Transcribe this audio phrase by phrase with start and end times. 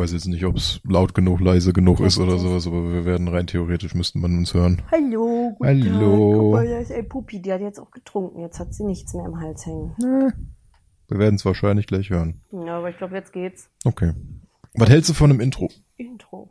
[0.00, 3.28] weiß jetzt nicht, ob es laut genug, leise genug ist oder sowas, aber wir werden
[3.28, 4.80] rein theoretisch müsste man uns hören.
[4.90, 6.32] Hallo, guten Hallo.
[6.32, 6.40] Tag.
[6.40, 8.40] Guck mal, da ist ein Puppi, die hat jetzt auch getrunken.
[8.40, 9.94] Jetzt hat sie nichts mehr im Hals hängen.
[11.08, 12.40] Wir werden es wahrscheinlich gleich hören.
[12.50, 13.68] Ja, aber ich glaube, jetzt geht's.
[13.84, 14.12] Okay.
[14.74, 15.68] Was hältst du von einem Intro?
[15.98, 16.48] Intro.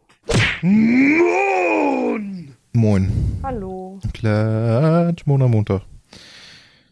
[2.74, 3.14] Moin.
[3.42, 4.00] Hallo.
[4.14, 5.82] Klatsch, Mona Montag.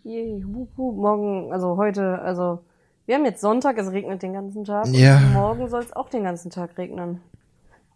[0.04, 0.96] Yay, wup, wup.
[0.96, 2.64] Morgen, also heute, also
[3.08, 4.88] wir haben jetzt Sonntag, es regnet den ganzen Tag.
[4.90, 5.18] Ja.
[5.18, 7.22] Und morgen soll es auch den ganzen Tag regnen.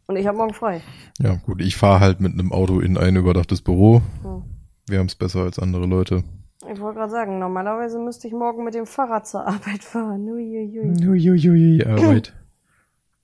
[0.08, 0.81] Und ich habe morgen frei.
[1.20, 4.02] Ja, gut, ich fahre halt mit einem Auto in ein überdachtes Büro.
[4.23, 4.44] Hm.
[4.88, 6.23] Wir haben es besser als andere Leute.
[6.71, 10.30] Ich wollte gerade sagen, normalerweise müsste ich morgen mit dem Fahrrad zur Arbeit fahren.
[10.30, 11.08] Uiuiui.
[11.08, 12.34] Uiuiui, Arbeit.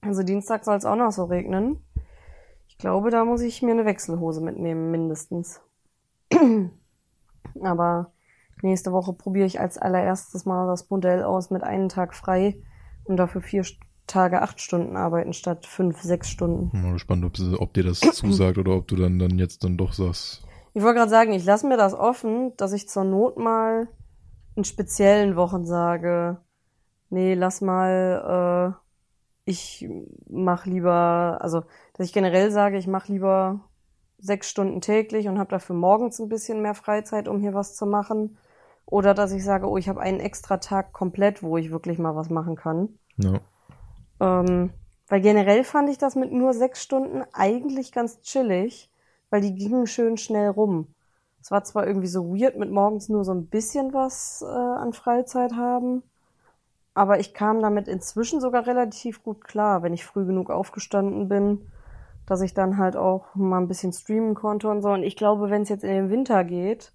[0.02, 1.78] Also Dienstag soll es auch noch so regnen.
[2.68, 5.62] Ich glaube, da muss ich mir eine Wechselhose mitnehmen, mindestens.
[7.62, 8.12] Aber
[8.62, 12.58] nächste Woche probiere ich als allererstes mal das Modell aus mit einem Tag frei
[13.04, 13.66] und dafür vier
[14.08, 16.70] Tage acht Stunden arbeiten statt fünf, sechs Stunden.
[16.78, 19.78] Mal gespannt, ob, sie- ob dir das zusagt oder ob du dann, dann jetzt dann
[19.78, 20.46] doch sagst.
[20.74, 23.88] Ich wollte gerade sagen, ich lasse mir das offen, dass ich zur Not mal
[24.56, 26.38] in speziellen Wochen sage,
[27.10, 28.84] nee, lass mal, äh,
[29.46, 29.88] ich
[30.30, 31.62] mach lieber, also
[31.94, 33.62] dass ich generell sage, ich mache lieber
[34.20, 37.86] sechs Stunden täglich und habe dafür morgens ein bisschen mehr Freizeit, um hier was zu
[37.86, 38.38] machen.
[38.90, 42.16] Oder dass ich sage, oh, ich habe einen extra Tag komplett, wo ich wirklich mal
[42.16, 42.98] was machen kann.
[43.18, 43.40] Ja.
[44.22, 44.72] Ähm,
[45.10, 48.90] weil generell fand ich das mit nur sechs Stunden eigentlich ganz chillig,
[49.30, 50.88] weil die gingen schön schnell rum.
[51.42, 54.94] Es war zwar irgendwie so weird mit morgens nur so ein bisschen was äh, an
[54.94, 56.04] Freizeit haben,
[56.94, 61.70] aber ich kam damit inzwischen sogar relativ gut klar, wenn ich früh genug aufgestanden bin,
[62.26, 64.90] dass ich dann halt auch mal ein bisschen streamen konnte und so.
[64.90, 66.92] Und ich glaube, wenn es jetzt in den Winter geht,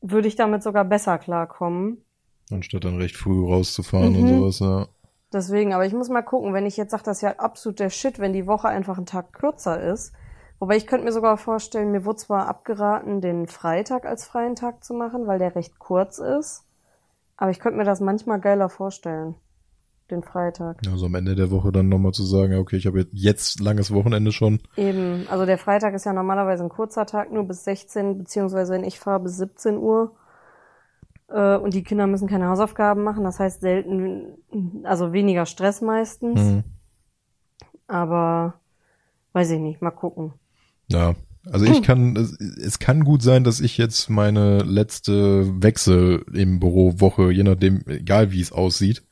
[0.00, 2.04] würde ich damit sogar besser klarkommen.
[2.50, 4.38] Anstatt dann recht früh rauszufahren und Mhm.
[4.38, 4.88] sowas, ja.
[5.32, 7.90] Deswegen, aber ich muss mal gucken, wenn ich jetzt sage, das ist ja absolut der
[7.90, 10.12] Shit, wenn die Woche einfach einen Tag kürzer ist.
[10.58, 14.82] Wobei ich könnte mir sogar vorstellen, mir wurde zwar abgeraten, den Freitag als freien Tag
[14.84, 16.64] zu machen, weil der recht kurz ist.
[17.36, 19.36] Aber ich könnte mir das manchmal geiler vorstellen.
[20.10, 20.78] Den Freitag.
[20.90, 24.32] Also am Ende der Woche dann nochmal zu sagen, okay, ich habe jetzt, langes Wochenende
[24.32, 24.60] schon.
[24.76, 28.84] Eben, also der Freitag ist ja normalerweise ein kurzer Tag, nur bis 16, beziehungsweise wenn
[28.84, 30.16] ich fahre, bis 17 Uhr.
[31.28, 34.36] Äh, Und die Kinder müssen keine Hausaufgaben machen, das heißt selten,
[34.82, 36.40] also weniger Stress meistens.
[36.40, 36.64] Mhm.
[37.86, 38.54] Aber
[39.32, 40.32] weiß ich nicht, mal gucken.
[40.88, 41.14] Ja,
[41.50, 46.60] also ich kann, es, es kann gut sein, dass ich jetzt meine letzte Wechsel im
[46.60, 49.02] Büro Woche, je nachdem, egal wie es aussieht.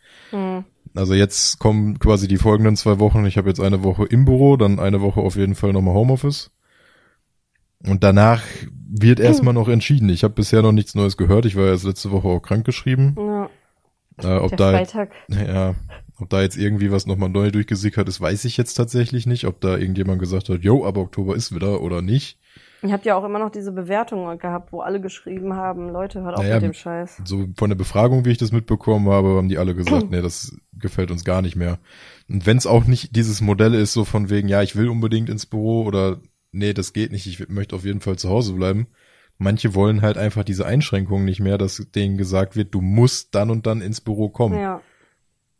[0.94, 3.24] Also jetzt kommen quasi die folgenden zwei Wochen.
[3.26, 6.50] Ich habe jetzt eine Woche im Büro, dann eine Woche auf jeden Fall nochmal Homeoffice.
[7.86, 8.42] Und danach
[8.90, 10.08] wird erstmal noch entschieden.
[10.08, 11.44] Ich habe bisher noch nichts Neues gehört.
[11.46, 13.14] Ich war ja erst letzte Woche auch krankgeschrieben.
[13.16, 13.50] Ja,
[14.22, 15.12] Äh, ob der da Freitag.
[15.28, 15.74] ja,
[16.18, 19.46] ob da jetzt irgendwie was nochmal neu durchgesickert ist, weiß ich jetzt tatsächlich nicht.
[19.46, 22.38] Ob da irgendjemand gesagt hat, yo, aber Oktober ist wieder oder nicht.
[22.82, 26.36] Ihr habt ja auch immer noch diese Bewertungen gehabt, wo alle geschrieben haben, Leute, hört
[26.36, 27.22] auf Naja, mit dem Scheiß.
[27.24, 30.56] So von der Befragung, wie ich das mitbekommen habe, haben die alle gesagt, nee, das
[30.72, 31.78] gefällt uns gar nicht mehr.
[32.28, 35.28] Und wenn es auch nicht dieses Modell ist, so von wegen, ja, ich will unbedingt
[35.28, 36.20] ins Büro oder
[36.52, 38.86] nee, das geht nicht, ich möchte auf jeden Fall zu Hause bleiben.
[39.38, 43.50] Manche wollen halt einfach diese Einschränkungen nicht mehr, dass denen gesagt wird, du musst dann
[43.50, 44.58] und dann ins Büro kommen.
[44.58, 44.80] Ja,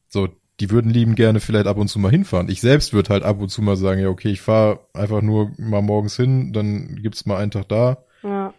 [0.08, 0.28] So,
[0.60, 2.48] die würden lieben gerne vielleicht ab und zu mal hinfahren.
[2.48, 5.52] Ich selbst würde halt ab und zu mal sagen, ja, okay, ich fahre einfach nur
[5.56, 8.52] mal morgens hin, dann gibt's mal einen Tag da ja,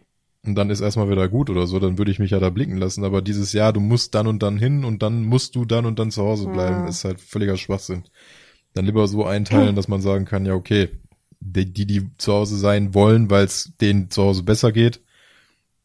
[0.46, 2.78] und dann ist erstmal wieder gut oder so, dann würde ich mich ja da blicken
[2.78, 3.04] lassen.
[3.04, 6.00] Aber dieses Jahr, du musst dann und dann hin und dann musst du dann und
[6.00, 6.88] dann zu Hause bleiben, Ja.
[6.88, 8.06] ist halt völliger Schwachsinn.
[8.74, 10.90] Dann lieber so einteilen, dass man sagen kann, ja, okay,
[11.42, 15.02] die, die, die zu Hause sein wollen, weil es denen zu Hause besser geht,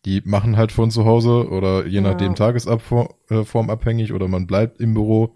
[0.04, 2.02] die machen halt von zu Hause oder je Ja.
[2.02, 5.34] nachdem Tagesform abhängig oder man bleibt im Büro.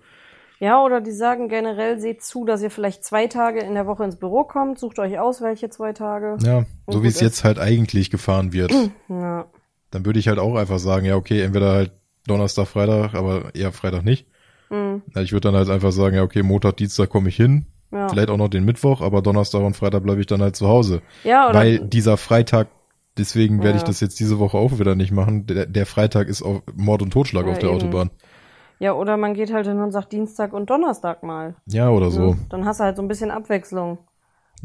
[0.61, 4.05] Ja, oder die sagen generell, seht zu, dass ihr vielleicht zwei Tage in der Woche
[4.05, 6.37] ins Büro kommt, sucht euch aus, welche zwei Tage.
[6.45, 7.21] Ja, so wie es ist.
[7.21, 8.73] jetzt halt eigentlich gefahren wird.
[9.09, 9.47] Ja,
[9.91, 11.93] Dann würde ich halt auch einfach sagen, ja, okay, entweder halt
[12.27, 14.27] Donnerstag, Freitag, aber eher Freitag nicht.
[14.69, 17.67] hm, Ja, ich würde dann halt einfach sagen, ja, okay, Montag, Dienstag komme ich hin.
[17.93, 18.09] ja.
[18.09, 21.03] Vielleicht auch noch den Mittwoch, aber Donnerstag und Freitag bleibe ich dann halt zu Hause.
[21.25, 22.67] ja, oder Weil dieser Freitag,
[23.17, 25.47] deswegen werde ich das jetzt diese Woche auch wieder nicht machen.
[25.47, 27.79] Der, der Freitag ist auf Mord und Totschlag Ja, auf der eben.
[27.79, 28.11] Autobahn.
[28.79, 31.57] Ja, oder man geht halt hin und sagt Dienstag und Donnerstag mal.
[31.67, 32.35] Ja, oder so.
[32.35, 32.39] Ne?
[32.51, 33.99] Dann hast du halt so ein bisschen Abwechslung.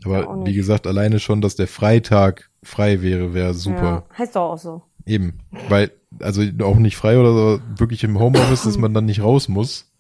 [0.05, 0.47] Ja, Aber nicht.
[0.47, 4.05] wie gesagt, alleine schon, dass der Freitag frei wäre, wäre super.
[4.09, 4.81] Ja, heißt doch auch so.
[5.05, 5.39] Eben.
[5.69, 9.47] Weil, also auch nicht frei oder so, wirklich im Homeoffice, dass man dann nicht raus
[9.49, 9.91] muss.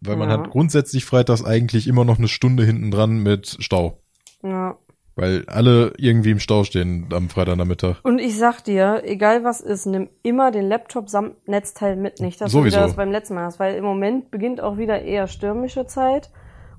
[0.00, 0.38] Weil man Ja.
[0.38, 3.98] hat grundsätzlich freitags eigentlich immer noch eine Stunde hinten dran mit Stau.
[4.42, 4.76] Ja.
[5.16, 7.96] Weil alle irgendwie im Stau stehen am Freitagnachmittag.
[8.02, 12.20] Und ich sag dir, egal was ist, nimm immer den Laptop samt Netzteil mit.
[12.20, 12.76] Nicht, dass du Sowieso.
[12.76, 13.58] wieder das beim letzten Mal hast.
[13.58, 16.30] Weil im Moment beginnt auch wieder eher stürmische Zeit.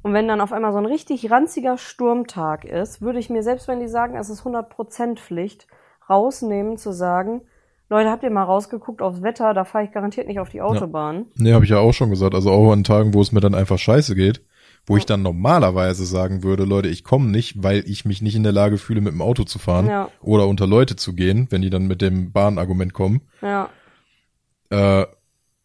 [0.03, 3.67] Und wenn dann auf einmal so ein richtig ranziger Sturmtag ist, würde ich mir, selbst
[3.67, 5.67] wenn die sagen, es ist 100% Pflicht,
[6.07, 7.41] rausnehmen zu sagen,
[7.89, 11.25] Leute, habt ihr mal rausgeguckt aufs Wetter, da fahre ich garantiert nicht auf die Autobahn.
[11.35, 12.35] Nee, habe ich ja auch schon gesagt.
[12.35, 14.41] Also auch an Tagen, wo es mir dann einfach scheiße geht,
[14.87, 18.43] wo ich dann normalerweise sagen würde, Leute, ich komme nicht, weil ich mich nicht in
[18.43, 20.09] der Lage fühle, mit dem Auto zu fahren Ja.
[20.21, 23.21] oder unter Leute zu gehen, wenn die dann mit dem Bahnargument kommen.
[23.41, 23.69] Ja,
[24.69, 25.05] Äh,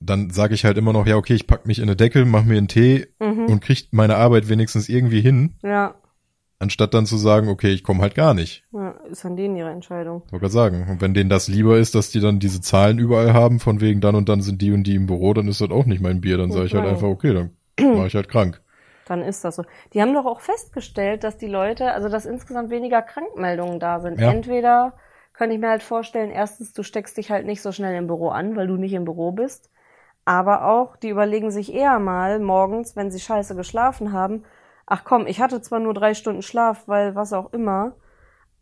[0.01, 2.45] dann sage ich halt immer noch, ja, okay, ich pack mich in eine Deckel, mach
[2.45, 3.47] mir einen Tee Mhm.
[3.47, 5.95] und krieg meine Arbeit wenigstens irgendwie hin, ja,
[6.59, 8.65] anstatt dann zu sagen, okay, ich komme halt gar nicht.
[8.73, 10.23] ja, ist an denen ihre Entscheidung.
[10.31, 10.87] Wollte gerade sagen.
[10.89, 14.01] Und wenn denen das lieber ist, dass die dann diese Zahlen überall haben, von wegen
[14.01, 16.21] dann und dann sind die und die im Büro, dann ist das auch nicht mein
[16.21, 16.39] Bier.
[16.39, 16.93] Dann sage ich halt Okay.
[16.95, 17.51] einfach, okay, dann
[17.97, 18.61] mache ich halt krank.
[19.07, 19.65] Dann ist das so.
[19.93, 24.21] Die haben doch auch festgestellt, dass die Leute, also dass insgesamt weniger Krankmeldungen da sind.
[24.21, 24.31] Ja.
[24.31, 24.95] Entweder
[25.33, 28.29] könnte ich mir halt vorstellen, erstens, du steckst dich halt nicht so schnell im Büro
[28.29, 29.71] an, weil du nicht im Büro bist.
[30.25, 34.45] Aber auch, die überlegen sich eher mal morgens, wenn sie scheiße geschlafen haben,
[34.87, 37.93] ach komm, ich hatte zwar nur drei Stunden Schlaf, weil was auch immer,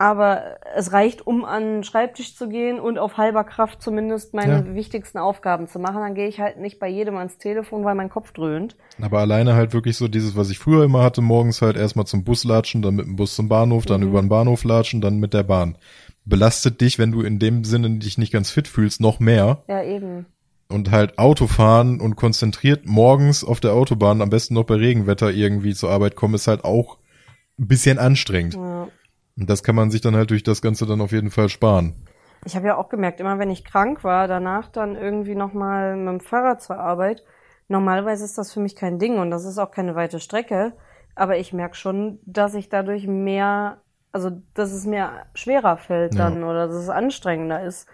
[0.01, 4.65] aber es reicht, um an den Schreibtisch zu gehen und auf halber Kraft zumindest meine
[4.67, 4.75] Ja.
[4.75, 6.01] wichtigsten Aufgaben zu machen.
[6.01, 8.77] Dann gehe ich halt nicht bei jedem ans Telefon, weil mein Kopf dröhnt.
[9.03, 12.25] Aber alleine halt wirklich so dieses, was ich früher immer hatte, morgens halt erstmal zum
[12.25, 14.09] Bus latschen, dann mit dem Bus zum Bahnhof, dann Mhm.
[14.09, 15.77] über den Bahnhof latschen, dann mit der Bahn.
[16.25, 19.65] Belastet dich, wenn du in dem Sinne dich nicht ganz fit fühlst, noch mehr.
[19.69, 20.25] Ja, eben.
[20.71, 25.31] Und halt Auto fahren und konzentriert morgens auf der Autobahn, am besten noch bei Regenwetter
[25.31, 26.97] irgendwie zur Arbeit kommen, ist halt auch
[27.59, 28.55] ein bisschen anstrengend.
[28.55, 28.89] Ja.
[29.41, 31.95] Und das kann man sich dann halt durch das Ganze dann auf jeden Fall sparen.
[32.45, 36.09] Ich habe ja auch gemerkt, immer wenn ich krank war, danach dann irgendwie nochmal mit
[36.09, 37.25] dem Fahrrad zur Arbeit.
[37.69, 40.75] Normalerweise ist das für mich kein Ding und das ist auch keine weite Strecke.
[41.15, 43.79] Aber ich merke schon, dass ich dadurch mehr,
[44.13, 46.29] also dass es mir schwerer fällt Ja.
[46.31, 47.89] dann oder dass es anstrengender ist,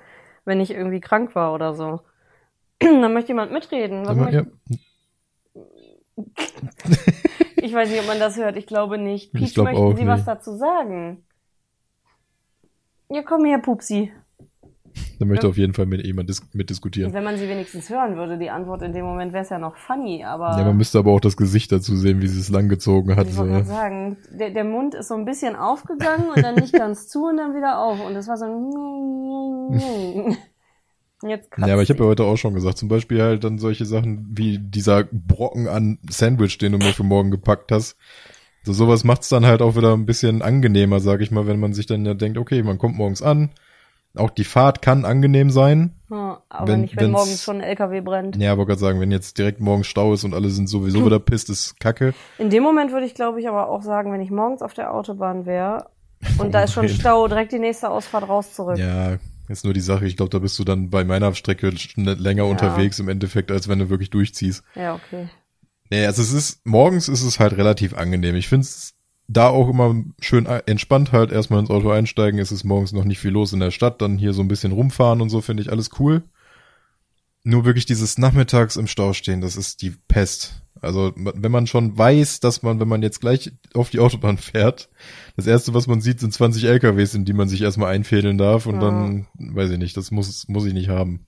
[0.45, 2.01] wenn ich irgendwie krank war oder so.
[2.81, 4.07] dann möchte jemand mitreden.
[4.07, 4.43] Was ja,
[7.57, 8.57] Ich weiß nicht, ob man das hört.
[8.57, 9.35] Ich glaube nicht.
[9.35, 10.29] Ich Peach, glaub möchten Sie was nicht.
[10.29, 11.25] dazu sagen?
[13.09, 14.13] Ja, komm her, Pupsi.
[15.19, 15.51] da möchte Ja.
[15.51, 17.13] auf jeden Fall mit jemand dis mitdiskutieren.
[17.13, 19.77] Wenn man sie wenigstens hören würde, die Antwort in dem Moment wäre es ja noch
[19.77, 23.15] funny, aber Ja, man müsste aber auch das Gesicht dazu sehen, wie sie es langgezogen
[23.17, 23.29] hat.
[23.29, 27.09] ich wollte sagen, der, der Mund ist so ein bisschen aufgegangen und dann nicht ganz
[27.09, 28.01] zu und dann wieder auf.
[28.05, 30.37] Und das war so ein
[31.23, 33.87] Jetzt Ja, aber ich habe ja heute auch schon gesagt, zum Beispiel halt dann solche
[33.87, 37.97] Sachen wie dieser Brocken an Sandwich, den du mir für morgen gepackt hast.
[38.67, 41.73] So sowas macht's dann halt auch wieder ein bisschen angenehmer, sag ich mal, wenn man
[41.73, 43.51] sich dann ja denkt, okay, man kommt morgens an.
[44.17, 45.93] Auch die Fahrt kann angenehm sein.
[46.11, 48.35] Ja, aber wenn- nicht, wenn morgens schon ein LKW brennt.
[48.39, 51.21] Ja, aber gerade sagen, wenn jetzt direkt morgens Stau ist und alle sind sowieso wieder
[51.21, 52.13] pisst, ist kacke.
[52.39, 54.93] In dem Moment würde ich, glaube ich, aber auch sagen, wenn ich morgens auf der
[54.93, 55.87] Autobahn wäre
[56.39, 56.89] und da ist schon.
[56.89, 58.79] Stau, direkt die nächste Ausfahrt raus zurück.
[58.79, 60.07] Ja, ist nur die Sache.
[60.07, 62.51] Ich glaube, da bist du dann bei meiner Strecke länger Ja.
[62.51, 64.65] unterwegs im Endeffekt, als wenn du wirklich durchziehst.
[64.75, 65.29] Ja, okay.
[65.91, 68.35] Nee, also es ist, morgens ist es halt relativ angenehm.
[68.37, 68.95] Ich finde es
[69.29, 72.39] da auch immer schön entspannt halt erstmal ins Auto einsteigen.
[72.39, 74.73] Es ist morgens noch nicht viel los in der Stadt, dann hier so ein bisschen
[74.73, 76.23] rumfahren und so finde ich alles cool.
[77.43, 80.63] Nur wirklich dieses Nachmittags im Stau stehen, das ist die Pest.
[80.81, 84.91] Also wenn man schon weiß, dass man, wenn man jetzt gleich auf die Autobahn fährt,
[85.37, 88.67] das erste, was man sieht, sind 20 LKWs, in die man sich erstmal einfädeln darf
[88.67, 88.81] und Ja.
[88.83, 91.27] dann, weiß ich nicht, das muss, muss ich nicht haben.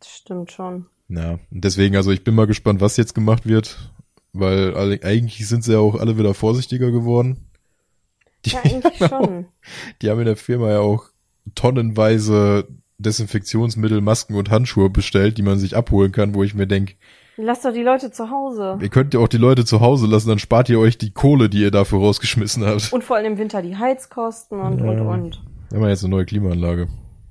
[0.00, 0.86] Das stimmt schon.
[1.08, 3.90] Ja, deswegen, also ich bin mal gespannt, was jetzt gemacht wird,
[4.32, 7.46] weil alle, eigentlich sind sie ja auch alle wieder vorsichtiger geworden.
[8.44, 9.46] Die, Ja, eigentlich haben auch, schon.
[10.02, 11.04] die haben in der Firma ja auch
[11.54, 12.66] tonnenweise
[12.98, 16.94] Desinfektionsmittel, Masken und Handschuhe bestellt, die man sich abholen kann, wo ich mir denke,
[17.38, 18.78] Lasst doch die Leute zu Hause.
[18.80, 21.50] ihr könnt ja auch die Leute zu Hause lassen, dann spart ihr euch die Kohle,
[21.50, 22.90] die ihr dafür rausgeschmissen habt.
[22.94, 24.90] Und vor allem im Winter die Heizkosten und, Ja.
[24.90, 25.42] und, und.
[25.70, 26.88] Wir haben jetzt eine neue Klimaanlage.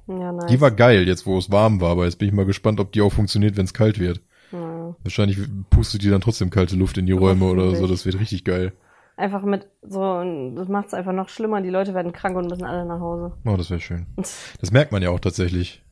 [0.07, 0.45] Ja, nice.
[0.47, 2.91] Die war geil, jetzt wo es warm war, aber jetzt bin ich mal gespannt, ob
[2.91, 4.21] die auch funktioniert, wenn es kalt wird.
[4.51, 4.95] ja.
[5.03, 8.43] Wahrscheinlich pustet die dann trotzdem kalte Luft in die Räume oder so, das wird richtig
[8.43, 8.73] geil.
[9.17, 10.23] Einfach mit so,
[10.55, 11.61] das macht es einfach noch schlimmer.
[11.61, 13.31] Die Leute werden krank und müssen alle nach Hause.
[13.45, 14.07] Oh, das wäre schön.
[14.59, 15.83] Das merkt man ja auch tatsächlich.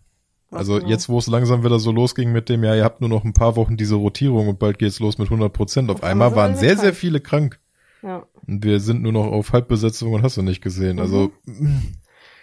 [0.52, 0.90] Also genau?
[0.90, 3.34] jetzt, wo es langsam wieder so losging mit dem, ja, ihr habt nur noch ein
[3.34, 5.90] paar Wochen diese Rotierung und bald geht's los mit 100 Prozent.
[5.90, 7.00] Auf einmal waren sehr, alle sehr krank.
[7.00, 7.60] viele krank.
[8.04, 8.28] Ja.
[8.46, 11.00] Und wir sind nur noch auf Halbbesetzung und hast du nicht gesehen.
[11.00, 11.32] Also,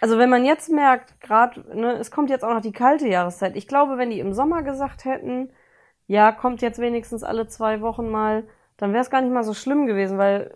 [0.01, 3.55] Also wenn man jetzt merkt, gerade, ne, es kommt jetzt auch noch die kalte Jahreszeit.
[3.55, 5.51] Ich glaube, wenn die im Sommer gesagt hätten,
[6.07, 8.43] ja, kommt jetzt wenigstens alle zwei Wochen mal,
[8.77, 10.55] dann wäre es gar nicht mal so schlimm gewesen, weil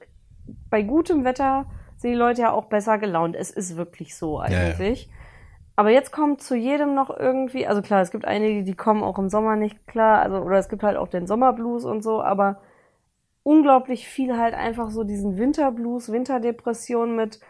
[0.70, 3.36] bei gutem Wetter sind die Leute ja auch besser gelaunt.
[3.36, 4.60] Es ist wirklich so Ja, ja.
[4.60, 5.10] eigentlich.
[5.76, 9.20] Aber jetzt kommt zu jedem noch irgendwie, also klar, es gibt einige, die kommen auch
[9.20, 12.62] im Sommer nicht klar, also oder es gibt halt auch den Sommerblues und so, aber
[13.44, 17.42] unglaublich viel halt einfach so diesen Winterblues, Winterdepression mit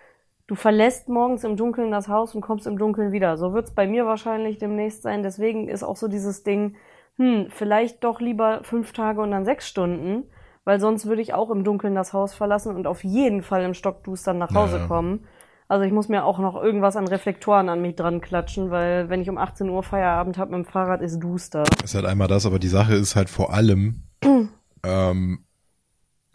[0.47, 3.37] du verlässt morgens im Dunkeln das Haus und kommst im Dunkeln wieder.
[3.37, 5.23] So wird's bei mir wahrscheinlich demnächst sein.
[5.23, 6.75] Deswegen ist auch so dieses Ding,
[7.17, 10.23] hm, vielleicht doch lieber fünf Tage und dann sechs Stunden,
[10.63, 13.73] weil sonst würde ich auch im Dunkeln das Haus verlassen und auf jeden Fall im
[13.73, 14.87] Stockdustern nach Hause Ja.
[14.87, 15.25] kommen.
[15.67, 19.21] Also ich muss mir auch noch irgendwas an Reflektoren an mich dran klatschen, weil wenn
[19.21, 21.63] ich um 18 Uhr Feierabend habe mit dem Fahrrad, ist duster.
[21.83, 24.03] Ist halt einmal das, aber die Sache ist halt vor allem,
[24.83, 25.44] ähm,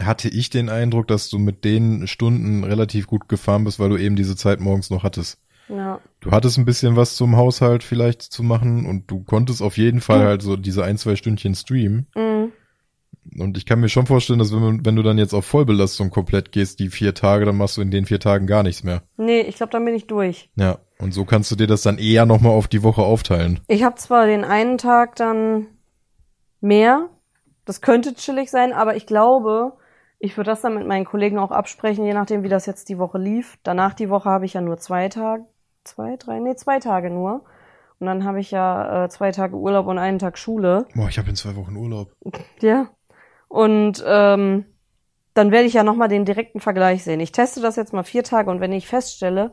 [0.03, 3.97] hatte ich den Eindruck, dass du mit den Stunden relativ gut gefahren bist, weil du
[3.97, 5.39] eben diese Zeit morgens noch hattest.
[5.69, 9.77] Ja, Du hattest ein bisschen was zum Haushalt vielleicht zu machen und du konntest auf
[9.77, 12.07] jeden Fall halt so diese ein, zwei Stündchen streamen.
[12.15, 12.53] mhm.
[13.39, 16.53] Und ich kann mir schon vorstellen, dass wenn, wenn du dann jetzt auf Vollbelastung komplett
[16.53, 19.03] gehst, die vier Tage, dann machst du in den vier Tagen gar nichts mehr.
[19.19, 20.49] nee, ich glaube, dann bin ich durch.
[20.57, 20.79] Ja.
[20.99, 23.61] Und so kannst du dir das dann eher nochmal auf die Woche aufteilen.
[23.69, 25.67] Ich habe zwar den einen Tag dann
[26.61, 27.09] mehr,
[27.65, 29.75] das könnte chillig sein, aber ich glaube,
[30.23, 32.99] ich würde das dann mit meinen Kollegen auch absprechen, je nachdem, wie das jetzt die
[32.99, 33.59] Woche lief.
[33.63, 35.47] Danach die Woche habe ich ja nur zwei Tage,
[35.83, 37.45] zwei, drei, nee, zwei Tage nur.
[37.99, 40.87] Und dann habe ich ja äh, zwei Tage Urlaub und einen Tag Schule.
[40.95, 42.13] Boah, ich habe in zwei Wochen Urlaub.
[42.61, 42.91] Ja.
[43.49, 44.67] Und ähm,
[45.35, 47.19] dann werde ich ja nochmal den direkten Vergleich sehen.
[47.19, 49.53] Ich teste das jetzt mal vier Tage und wenn ich feststelle,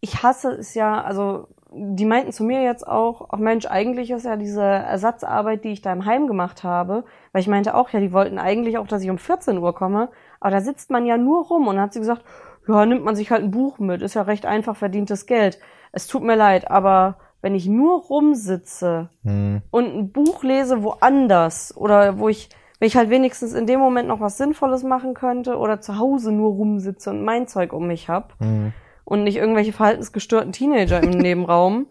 [0.00, 4.24] ich hasse es ja, also die meinten zu mir jetzt auch, ach Mensch, eigentlich ist
[4.24, 8.00] ja diese Ersatzarbeit, die ich da im Heim gemacht habe, weil ich meinte auch, ja,
[8.00, 10.08] die wollten eigentlich auch, dass ich um 14 Uhr komme,
[10.40, 12.24] aber da sitzt man ja nur rum und dann hat sie gesagt,
[12.66, 15.58] ja, nimmt man sich halt ein Buch mit, ist ja recht einfach verdientes Geld.
[15.92, 19.62] Es tut mir leid, aber wenn ich nur rumsitze Hm.
[19.70, 22.48] und ein Buch lese woanders oder wo ich,
[22.78, 26.32] wenn ich halt wenigstens in dem Moment noch was Sinnvolles machen könnte oder zu Hause
[26.32, 28.72] nur rumsitze und mein Zeug um mich hab Hm.
[29.08, 31.86] Und nicht irgendwelche verhaltensgestörten Teenager im Nebenraum,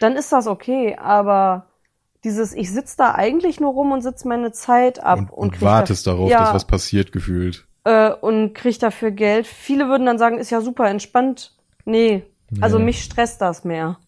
[0.00, 0.96] dann ist das okay.
[0.96, 1.66] Aber
[2.24, 5.62] dieses, ich sitz da eigentlich nur rum und sitz meine Zeit ab Und, und, und
[5.62, 7.66] wartest da, darauf, ja, dass was passiert, gefühlt.
[7.84, 9.46] äh, und krieg dafür Geld.
[9.46, 11.56] Viele würden dann sagen, ist ja super entspannt.
[11.84, 12.22] Nee,
[12.60, 12.84] also Nee.
[12.84, 13.98] mich stresst das mehr.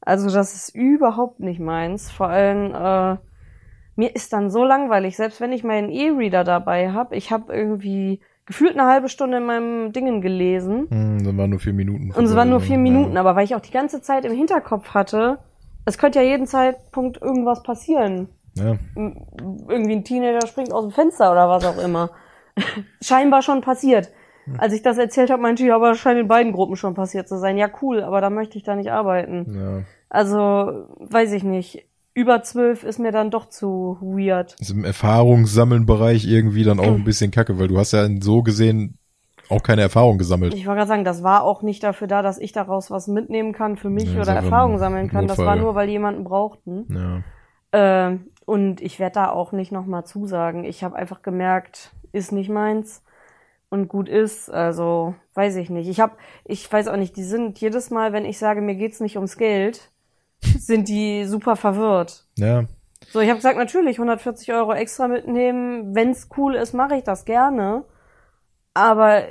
[0.00, 2.10] Also das ist überhaupt nicht meins.
[2.10, 3.16] Vor allem äh,
[3.96, 7.14] mir ist dann so langweilig, selbst wenn ich meinen E-Reader dabei habe.
[7.16, 11.60] Ich habe irgendwie gefühlt eine halbe Stunde in meinem Dingen gelesen Hm, dann waren nur
[11.60, 12.10] vier Minuten.
[12.12, 12.82] und es waren nur vier Ja.
[12.82, 15.38] Minuten, aber weil ich auch die ganze Zeit im Hinterkopf hatte,
[15.86, 18.28] es könnte ja jeden Zeitpunkt irgendwas passieren.
[18.56, 18.76] Ja.
[18.96, 22.10] Irgendwie ein Teenager springt aus dem Fenster oder was auch immer.
[23.02, 24.10] Scheinbar schon passiert.
[24.58, 27.26] Als ich das erzählt habe, meinte ich, aber das scheint in beiden Gruppen schon passiert
[27.28, 27.56] zu sein.
[27.56, 29.46] Ja, cool, aber da möchte ich da nicht arbeiten.
[29.58, 29.82] ja.
[30.10, 31.88] Also, weiß ich nicht.
[32.14, 34.54] Über zwölf ist mir dann doch zu weird.
[34.60, 38.98] Ist im Erfahrungssammeln-Bereich irgendwie dann auch ein bisschen kacke, weil du hast ja so gesehen
[39.48, 40.54] auch keine Erfahrung gesammelt.
[40.54, 43.52] Ich wollte gerade sagen, das war auch nicht dafür da, dass ich daraus was mitnehmen
[43.52, 45.26] kann für mich Ja, oder Erfahrung sammeln kann.
[45.26, 45.60] Das war Notfall.
[45.60, 46.86] nur, weil die jemanden brauchten.
[46.88, 47.22] Ja.
[47.72, 50.64] Ähm, und ich werde da auch nicht nochmal zusagen.
[50.64, 53.02] Ich habe einfach gemerkt, ist nicht meins
[53.68, 54.50] und gut ist.
[54.50, 55.88] Also weiß ich nicht.
[55.88, 57.16] Ich habe, ich weiß auch nicht.
[57.16, 59.90] Die sind jedes Mal, wenn ich sage, mir geht's nicht ums Geld,
[60.58, 62.24] sind die super verwirrt.
[62.36, 62.64] Ja.
[63.10, 65.94] So, ich habe gesagt, natürlich 140 Euro extra mitnehmen.
[65.94, 67.84] Wenn's cool ist, mache ich das gerne.
[68.72, 69.24] Aber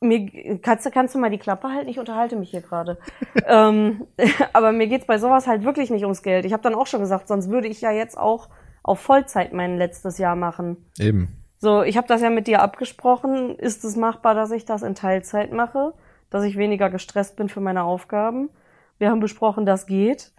[0.00, 1.88] mir kannst du kannst du mal die Klappe halten?
[1.88, 2.98] Ich unterhalte mich hier gerade.
[3.46, 4.06] ähm,
[4.52, 6.44] aber mir geht's bei sowas halt wirklich nicht ums Geld.
[6.44, 8.48] Ich habe dann auch schon gesagt, sonst würde ich ja jetzt auch
[8.82, 10.76] auf Vollzeit mein letztes Jahr machen.
[10.98, 11.28] Eben.
[11.56, 13.56] So, ich habe das ja mit dir abgesprochen.
[13.58, 15.94] Ist es machbar, dass ich das in Teilzeit mache?
[16.28, 18.50] Dass ich weniger gestresst bin für meine Aufgaben?
[18.98, 20.33] Wir haben besprochen, das geht.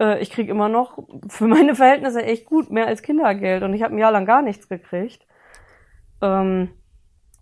[0.00, 3.62] Äh, ich krieg immer noch für meine Verhältnisse echt gut, mehr als Kindergeld.
[3.62, 5.26] Und ich habe ein Jahr lang gar nichts gekriegt.
[6.22, 6.70] Ähm,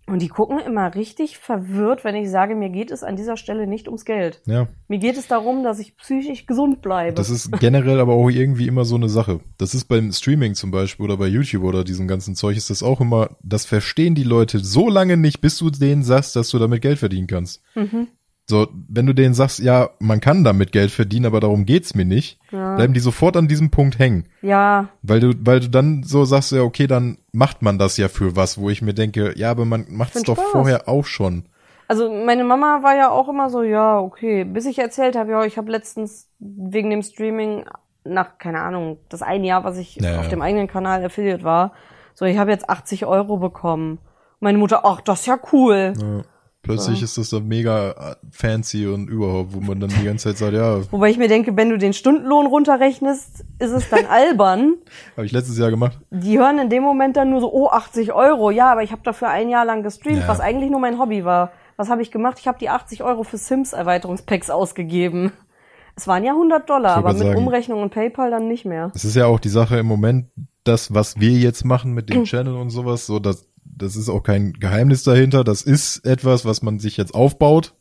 [0.09, 3.67] und die gucken immer richtig verwirrt, wenn ich sage, mir geht es an dieser Stelle
[3.67, 4.41] nicht ums Geld.
[4.45, 4.67] Ja.
[4.87, 7.13] Mir geht es darum, dass ich psychisch gesund bleibe.
[7.13, 9.39] Das ist generell aber auch irgendwie immer so eine Sache.
[9.59, 12.81] Das ist beim Streaming zum Beispiel oder bei YouTube oder diesem ganzen Zeug ist das
[12.81, 16.57] auch immer, das verstehen die Leute so lange nicht, bis du denen sagst, dass du
[16.57, 17.61] damit Geld verdienen kannst.
[17.75, 18.07] mhm.
[18.49, 22.03] So, wenn du denen sagst, ja, man kann damit Geld verdienen, aber darum geht's mir
[22.05, 22.75] nicht, Ja.
[22.77, 24.25] bleiben die sofort an diesem Punkt hängen.
[24.41, 28.07] Ja, Weil du, weil du dann so sagst, ja, okay, dann macht man das ja
[28.07, 30.51] für was, wo ich mir denke, ja, aber man macht's doch Spaß.
[30.51, 31.43] vorher auch schon.
[31.87, 35.43] Also meine Mama war ja auch immer so, ja, okay, bis ich erzählt habe, ja,
[35.45, 37.65] ich habe letztens wegen dem Streaming
[38.03, 41.73] nach, keine Ahnung, das ein Jahr, was ich Ja, auf dem eigenen Kanal Affiliate war,
[42.15, 43.99] so, ich habe jetzt 80 Euro bekommen.
[44.39, 45.93] Meine Mutter, ach, das ist ja cool.
[45.99, 46.21] Ja.
[46.61, 47.05] Plötzlich Ja.
[47.05, 50.53] ist das dann mega äh, fancy und überhaupt, wo man dann die ganze Zeit sagt,
[50.53, 54.75] ja, Wobei ich mir denke, wenn du den Stundenlohn runterrechnest, ist es dann albern.
[55.15, 55.97] habe ich letztes Jahr gemacht.
[56.11, 58.51] Die hören in dem Moment dann nur so, oh, 80 Euro.
[58.51, 60.27] Ja, aber ich habe dafür ein Jahr lang gestreamt, Ja.
[60.27, 61.51] was eigentlich nur mein Hobby war.
[61.77, 62.37] Was habe ich gemacht?
[62.39, 65.31] Ich habe die 80 Euro für Sims-Erweiterungspacks ausgegeben.
[65.95, 68.91] Es waren ja 100 Dollar, aber mit sagen- Umrechnung und PayPal dann nicht mehr.
[68.93, 70.27] Es ist ja auch die Sache im Moment,
[70.65, 73.48] das, was wir jetzt machen mit dem Channel und sowas, so, das,
[73.79, 75.43] das ist auch kein Geheimnis dahinter.
[75.43, 77.73] Das ist etwas, was man sich jetzt aufbaut,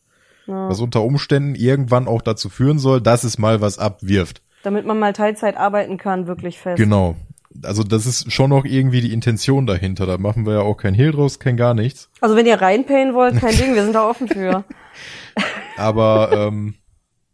[0.46, 0.68] Ja.
[0.68, 4.42] was unter Umständen irgendwann auch dazu führen soll, dass es mal was abwirft.
[4.62, 6.78] Damit man mal Teilzeit arbeiten kann, wirklich fest.
[6.78, 7.14] Genau.
[7.62, 10.06] also das ist schon noch irgendwie die Intention dahinter.
[10.06, 12.08] Da machen wir ja auch kein Hehl draus, kein gar nichts.
[12.20, 14.64] Also wenn ihr reinpayen wollt, kein Ding, wir sind da offen für.
[15.76, 16.74] Aber ähm,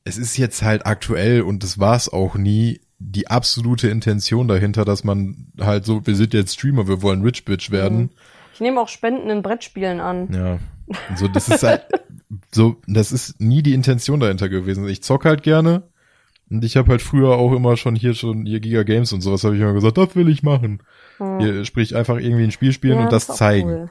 [0.05, 4.85] es ist jetzt halt aktuell und das war es auch nie die absolute Intention dahinter,
[4.85, 8.11] dass man halt so, wir sind jetzt Streamer, wir wollen Rich Bitch werden.
[8.55, 10.33] Ich nehme auch Spenden in Brettspielen an.
[10.33, 10.59] Ja.
[11.17, 11.83] So, das ist halt
[12.53, 14.89] so, das ist nie die Intention dahinter gewesen.
[14.89, 15.83] Ich zock halt gerne
[16.51, 19.45] und ich habe halt früher auch immer schon hier schon hier Giga Games und sowas
[19.45, 20.83] habe ich immer gesagt, das will ich machen.
[21.19, 21.41] Hm.
[21.41, 23.69] Hier, sprich einfach irgendwie ein Spiel spielen Ja, und das zeigen.
[23.69, 23.91] cool.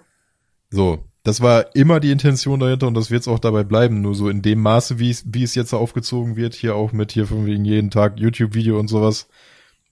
[0.70, 4.01] So, das war immer die Intention dahinter und das wird es auch dabei bleiben.
[4.01, 7.12] Nur so in dem Maße, wie es, wie es jetzt aufgezogen wird, hier auch mit
[7.12, 9.27] hier von wegen jeden Tag YouTube-Video und sowas.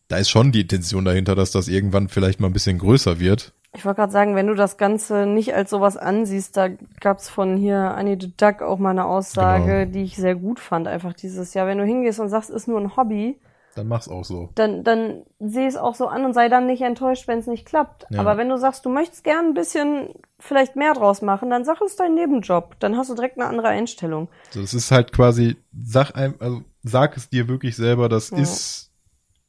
[0.08, 3.54] Da ist schon die Intention dahinter, dass das irgendwann vielleicht mal ein bisschen größer wird.
[3.74, 6.68] Ich wollte gerade sagen, wenn du das Ganze nicht als sowas ansiehst, da
[7.00, 9.92] gab's von hier Annie the Duck auch mal eine Aussage, Genau.
[9.94, 11.68] die ich sehr gut fand, einfach dieses Jahr.
[11.68, 13.40] Wenn du hingehst und sagst, ist nur ein Hobby,
[13.76, 14.50] Dann mach's auch so.
[14.56, 17.66] dann, dann seh es auch so an und sei dann nicht enttäuscht, wenn es nicht
[17.66, 18.08] klappt.
[18.10, 18.20] Ja.
[18.20, 21.80] Aber wenn du sagst, du möchtest gern ein bisschen vielleicht mehr draus machen, dann sag
[21.80, 22.76] es dein Nebenjob.
[22.80, 24.28] Dann hast du direkt eine andere Einstellung.
[24.50, 28.38] So, das ist halt quasi, sag ein, also sag es dir wirklich selber, das Ja.
[28.40, 28.92] ist,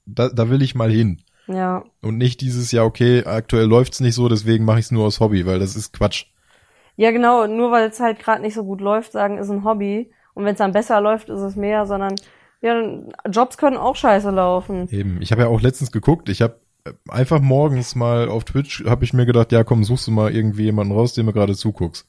[0.06, 1.22] da, da will ich mal hin.
[1.48, 5.20] Ja, Und nicht dieses, ja, okay, aktuell läuft's nicht so, deswegen mache ich's nur aus
[5.20, 6.26] Hobby, weil das ist Quatsch.
[6.96, 10.10] Ja, genau, nur weil es halt gerade nicht so gut läuft, sagen, ist ein Hobby.
[10.34, 12.14] Und wenn es dann besser läuft, ist es mehr, sondern
[12.60, 12.80] ja,
[13.28, 14.88] Jobs können auch scheiße laufen.
[14.90, 15.20] Eben.
[15.20, 16.60] Ich habe ja auch letztens geguckt, ich habe
[17.08, 20.64] einfach morgens mal auf Twitch, habe ich mir gedacht, ja komm, suchst du mal irgendwie
[20.64, 22.06] jemanden raus, dem du gerade zuguckst.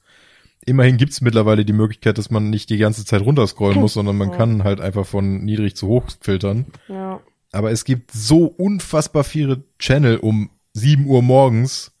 [0.66, 4.30] Immerhin gibt's mittlerweile die Möglichkeit, dass man nicht die ganze Zeit runterscrollen muss, sondern man
[4.30, 4.36] Ja.
[4.36, 6.66] kann halt einfach von niedrig zu hoch filtern.
[6.88, 7.20] Ja.
[7.54, 11.92] Aber es gibt so unfassbar viele Channel um 7 Uhr morgens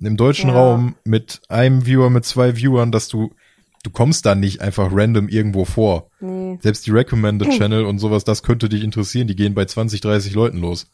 [0.00, 0.56] im deutschen Ja.
[0.56, 3.34] Raum mit einem Viewer, mit zwei Viewern, dass du,
[3.82, 6.10] du kommst da nicht einfach random irgendwo vor.
[6.20, 6.58] Nee.
[6.60, 10.34] Selbst die Recommended Channel und sowas, das könnte dich interessieren, die gehen bei 20, 30
[10.34, 10.90] Leuten los.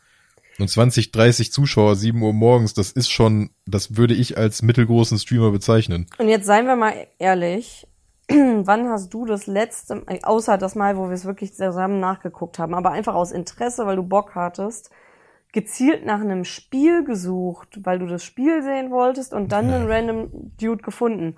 [0.59, 5.18] Und 20, 30 Zuschauer, 7 Uhr morgens, das ist schon, das würde ich als mittelgroßen
[5.18, 6.06] Streamer bezeichnen.
[6.18, 7.87] Und jetzt seien wir mal ehrlich.
[8.28, 12.59] Wann hast du das letzte, äh, außer das Mal, wo wir es wirklich zusammen nachgeguckt
[12.59, 14.90] haben, aber einfach aus Interesse, weil du Bock hattest,
[15.53, 20.31] gezielt nach einem Spiel gesucht, weil du das Spiel sehen wolltest und dann einen random
[20.59, 21.37] Dude gefunden?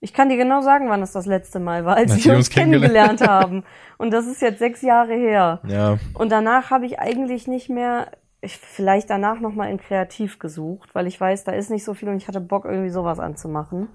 [0.00, 2.50] Ich kann dir genau sagen, wann es das letzte Mal war, als Als wir uns
[2.50, 3.64] kennengelernt haben.
[3.96, 5.60] Und das ist jetzt sechs Jahre her.
[5.66, 8.08] Ja, Und danach habe ich eigentlich nicht mehr,
[8.42, 12.10] ich, vielleicht danach nochmal in Kreativ gesucht, weil ich weiß, da ist nicht so viel
[12.10, 13.88] und ich hatte Bock, irgendwie sowas anzumachen.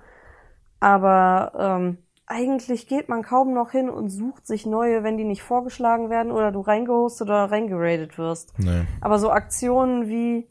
[0.80, 1.98] Aber ähm,
[2.30, 6.32] eigentlich geht man kaum noch hin und sucht sich neue, wenn die nicht vorgeschlagen werden
[6.32, 8.58] oder du reingehostet oder reingeradet wirst.
[8.60, 8.86] nee.
[9.02, 10.48] Aber so Aktionen wie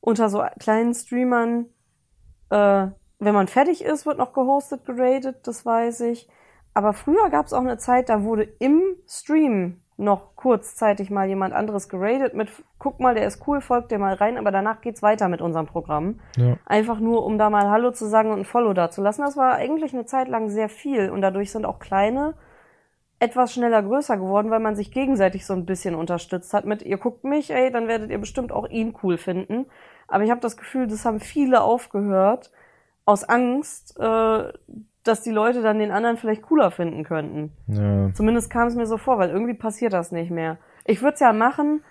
[0.00, 1.66] unter so kleinen Streamern,
[2.48, 2.88] äh,
[3.18, 6.28] wenn man fertig ist, wird noch gehostet, geradet, das weiß ich.
[6.72, 11.52] Aber früher gab es auch eine Zeit, da wurde im Stream noch kurzzeitig mal jemand
[11.52, 15.02] anderes geradet mit, guck mal, der ist cool, folgt dir mal rein, aber danach geht's
[15.02, 16.20] weiter mit unserem Programm.
[16.36, 16.56] Ja.
[16.64, 19.22] Einfach nur, um da mal Hallo zu sagen und ein Follow da zu lassen.
[19.22, 22.34] Das war eigentlich eine Zeit lang sehr viel und dadurch sind auch kleine
[23.18, 26.98] etwas schneller größer geworden, weil man sich gegenseitig so ein bisschen unterstützt hat mit, ihr
[26.98, 29.66] guckt mich, ey, dann werdet ihr bestimmt auch ihn cool finden.
[30.06, 32.52] Aber ich habe das Gefühl, das haben viele aufgehört
[33.04, 34.52] aus Angst, äh,
[35.08, 37.50] dass die Leute dann den anderen vielleicht cooler finden könnten.
[37.66, 38.12] Ja.
[38.14, 40.58] Zumindest kam es mir so vor, weil irgendwie passiert das nicht mehr.
[40.84, 41.82] Ich würde es ja machen,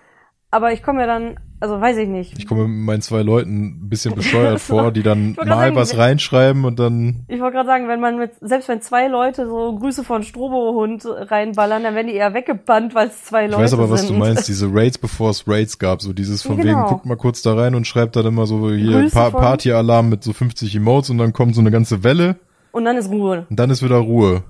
[0.50, 2.38] aber ich komme ja dann, also weiß ich nicht.
[2.38, 5.76] Ich komme mit meinen zwei Leuten ein bisschen bescheuert vor, die dann Ich mal sagen,
[5.76, 9.46] was reinschreiben und dann Ich wollte gerade sagen, wenn man mit, selbst wenn zwei Leute
[9.46, 13.62] so Grüße von Strobohund reinballern, dann werden die eher weggebannt, weil es zwei Ich Leute
[13.64, 14.14] weiß aber, was sind.
[14.14, 16.88] du meinst, diese Raids, bevor es Raids gab, so dieses von Ja, wegen, genau.
[16.88, 20.32] guckt mal kurz da rein und schreibt dann immer so hier pa Partyalarm mit so
[20.32, 22.36] 50 Emotes und dann kommt so eine ganze Welle
[22.72, 23.46] Und dann ist Ruhe.
[23.50, 24.42] und dann ist wieder Ruhe.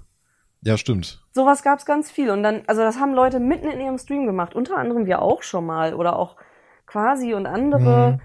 [0.63, 1.23] Ja, stimmt.
[1.33, 2.31] Sowas gab's ganz viel.
[2.31, 4.55] Und dann, also das haben Leute mitten in ihrem Stream gemacht.
[4.57, 5.95] Unter anderem wir auch schon mal.
[5.95, 6.37] Oder auch
[6.87, 8.19] Quasi und andere.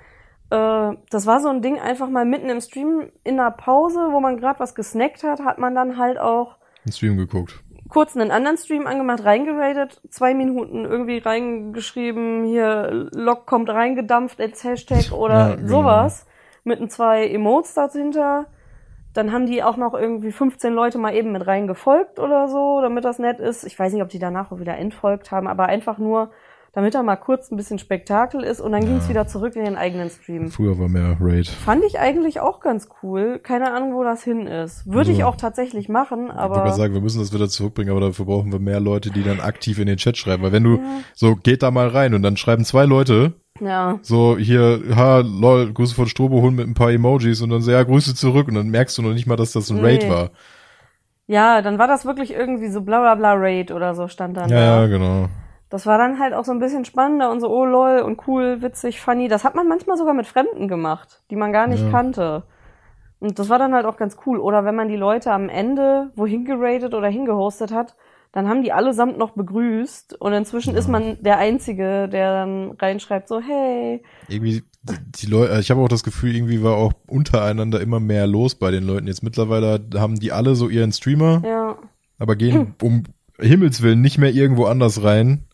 [0.49, 4.19] Äh, das war so ein Ding, einfach mal mitten im Stream in einer Pause, wo
[4.19, 7.62] man gerade was gesnackt hat, hat man dann halt auch Den Stream geguckt.
[7.89, 11.17] kurz einen anderen Stream angemacht, reingeradet, zwei Minuten irgendwie
[11.67, 15.67] reingeschrieben, hier Log kommt reingedampft als Hashtag oder Ja, genau.
[15.67, 16.25] sowas.
[16.63, 18.45] Mit ein zwei Emotes dahinter.
[19.13, 23.06] Dann haben die auch noch irgendwie 15 Leute mal eben mit reingefolgt oder so, damit
[23.06, 23.63] das nett ist.
[23.63, 26.32] Ich weiß nicht, ob die danach auch wieder entfolgt haben, aber einfach nur,
[26.76, 29.76] damit da mal kurz ein bisschen Spektakel ist und dann ging's wieder zurück in den
[29.76, 30.50] eigenen Stream.
[30.50, 31.48] Früher war mehr Raid.
[31.48, 33.38] Fand ich eigentlich auch ganz cool.
[33.38, 34.86] Keine Ahnung, wo das hin ist.
[34.92, 36.56] Würde ich Also, auch tatsächlich machen, Ich aber.
[36.56, 39.40] gerade sagen, wir müssen das wieder zurückbringen, aber dafür brauchen wir mehr Leute, die dann
[39.40, 40.42] aktiv in den Chat schreiben.
[40.42, 40.80] Weil wenn du
[41.14, 44.00] so, geht da mal rein und dann schreiben zwei Leute, Ja.
[44.02, 47.84] so hier, ha, lol, Grüße von Strobohund mit ein paar Emojis und dann so, ja,
[47.84, 50.10] Grüße zurück und dann merkst du noch nicht mal, dass das ein Raid Nee.
[50.10, 50.32] war.
[51.28, 54.50] Ja, dann war das wirklich irgendwie so bla bla bla Raid oder so stand dann
[54.50, 54.82] Ja, da.
[54.82, 55.30] ja, genau.
[55.74, 58.62] Das war dann halt auch so ein bisschen spannender und so, oh lol und cool,
[58.62, 59.28] witzig, funny.
[59.28, 61.90] Das hat man manchmal sogar mit Fremden gemacht, die man gar nicht Ja.
[61.90, 62.44] kannte.
[63.20, 64.38] Und das war dann halt auch ganz cool.
[64.38, 67.96] Oder wenn man die Leute am Ende wohin geratet oder hingehostet hat,
[68.34, 70.22] dann haben die allesamt noch begrüßt.
[70.22, 70.80] Und inzwischen Ja.
[70.80, 74.04] ist man der Einzige, der dann reinschreibt so, hey.
[74.28, 78.28] Irgendwie, die, die Leute, ich habe auch das Gefühl, irgendwie war auch untereinander immer mehr
[78.28, 79.08] los bei den Leuten.
[79.08, 81.78] Jetzt mittlerweile haben die alle so ihren Streamer, Ja,
[82.20, 83.06] aber gehen um
[83.40, 85.48] Himmels Willen nicht mehr irgendwo anders rein.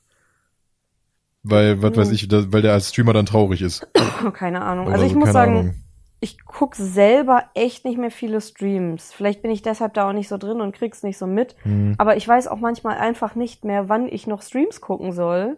[1.50, 1.98] Weil, was Mhm.
[1.98, 3.88] weiß ich, da, weil der als Streamer dann traurig ist.
[4.34, 4.86] keine Ahnung.
[4.88, 5.74] Oder Also ich so, muss sagen, Ahnung.
[6.20, 9.12] ich guck selber echt nicht mehr viele Streams.
[9.14, 11.56] Vielleicht bin ich deshalb da auch nicht so drin und krieg's nicht so mit.
[11.64, 15.58] Hm, Aber ich weiß auch manchmal einfach nicht mehr, wann ich noch Streams gucken soll.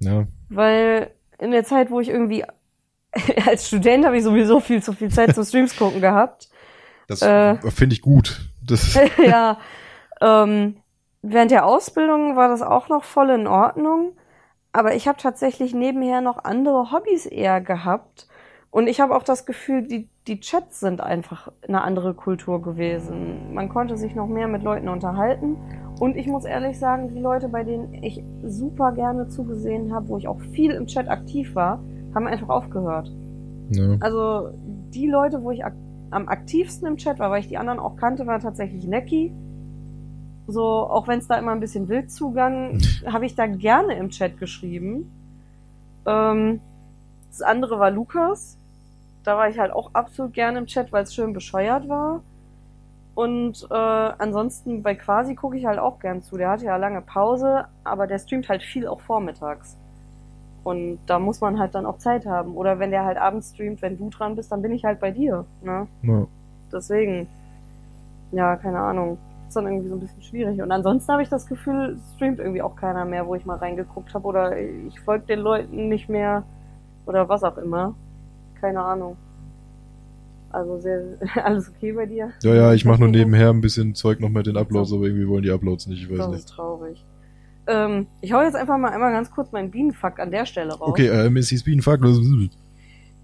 [0.00, 0.24] ja.
[0.50, 2.44] Weil in der Zeit, wo ich irgendwie
[3.46, 6.48] als Student habe ich sowieso viel zu viel Zeit zum Streams gucken gehabt.
[7.08, 7.56] Das Äh.
[7.70, 8.40] finde ich gut.
[8.64, 9.58] Das, ja.
[10.20, 10.76] Ähm,
[11.22, 14.12] während der Ausbildung war das auch noch voll in Ordnung.
[14.74, 18.26] Aber ich habe tatsächlich nebenher noch andere Hobbys eher gehabt.
[18.72, 23.54] Und ich habe auch das Gefühl, die, die Chats sind einfach eine andere Kultur gewesen.
[23.54, 25.56] Man konnte sich noch mehr mit Leuten unterhalten.
[26.00, 30.18] Und ich muss ehrlich sagen, die Leute, bei denen ich super gerne zugesehen habe, wo
[30.18, 31.80] ich auch viel im Chat aktiv war,
[32.12, 33.14] haben einfach aufgehört.
[33.70, 33.96] ja.
[34.00, 34.48] Also
[34.92, 35.74] die Leute, wo ich ak
[36.10, 39.32] am aktivsten im Chat war, weil ich die anderen auch kannte, war tatsächlich Necki.
[40.46, 44.10] So, auch wenn es da immer ein bisschen wild zugang, habe ich da gerne im
[44.10, 45.10] Chat geschrieben.
[46.06, 46.60] Ähm,
[47.28, 48.58] das andere war Lukas.
[49.24, 52.22] Da war ich halt auch absolut gerne im Chat, weil es schön bescheuert war.
[53.14, 56.36] Und äh, ansonsten bei Quasi gucke ich halt auch gern zu.
[56.36, 59.76] Der hatte ja lange Pause, aber der streamt halt viel auch vormittags.
[60.64, 62.56] Und da muss man halt dann auch Zeit haben.
[62.56, 65.10] Oder wenn der halt abends streamt, wenn du dran bist, dann bin ich halt bei
[65.10, 65.44] dir.
[65.62, 65.86] Ne?
[66.02, 66.26] ja.
[66.72, 67.28] Deswegen,
[68.32, 69.18] ja, keine Ahnung.
[69.48, 70.60] Ist dann irgendwie so ein bisschen schwierig.
[70.60, 74.12] Und ansonsten habe ich das Gefühl, streamt irgendwie auch keiner mehr, wo ich mal reingeguckt
[74.14, 74.26] habe.
[74.26, 76.44] Oder ich folge den Leuten nicht mehr.
[77.06, 77.94] Oder was auch immer.
[78.60, 79.16] Keine Ahnung.
[80.50, 81.02] Also sehr,
[81.44, 82.30] alles okay bei dir?
[82.42, 85.26] Ja, ja, ich mache nur nebenher ein bisschen Zeug noch mit den Uploads, aber irgendwie
[85.28, 86.38] wollen die Uploads nicht, ich weiß Das nicht.
[86.40, 87.04] ist traurig.
[87.66, 90.88] Ähm, ich hau jetzt einfach mal einmal ganz kurz meinen Bienenfuck an der Stelle raus.
[90.90, 91.64] Okay, äh, Mrs.
[91.64, 92.00] Bean, fuck.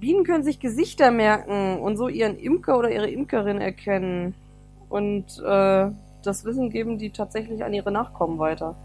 [0.01, 4.35] Bienen können sich Gesichter merken und so ihren Imker oder ihre Imkerin erkennen.
[4.89, 5.91] Und äh,
[6.23, 8.77] das Wissen geben die tatsächlich an ihre Nachkommen weiter.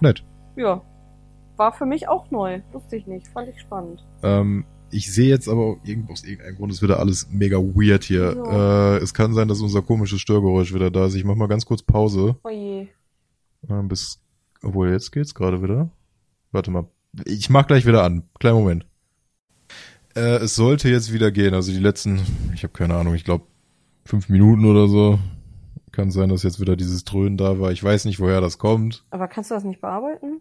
[0.00, 0.24] Nett.
[0.56, 0.82] Ja.
[1.56, 2.60] War für mich auch neu.
[2.72, 3.28] Wusste ich nicht.
[3.28, 4.04] Fand ich spannend.
[4.22, 5.76] Ähm, ich sehe jetzt aber
[6.08, 8.30] aus irgendeinem Grund ist wieder alles mega weird hier.
[8.30, 8.50] Wieso?
[8.50, 11.14] Äh, es kann sein, dass unser komisches Störgeräusch wieder da ist.
[11.14, 12.36] Ich mach mal ganz kurz Pause.
[12.42, 12.88] Oh je.
[13.68, 14.20] Äh, bis,
[14.62, 15.90] obwohl jetzt geht's gerade wieder.
[16.50, 16.88] Warte mal.
[17.24, 18.24] Ich mach gleich wieder an.
[18.38, 18.86] Kleinen Moment.
[20.16, 21.54] Äh, es sollte jetzt wieder gehen.
[21.54, 22.20] Also die letzten,
[22.54, 23.44] ich habe keine Ahnung, ich glaube
[24.10, 25.18] fünf Minuten oder so.
[25.92, 27.72] Kann sein, dass jetzt wieder dieses Dröhnen da war.
[27.72, 29.04] Ich weiß nicht, woher das kommt.
[29.10, 30.40] Aber kannst du das nicht bearbeiten?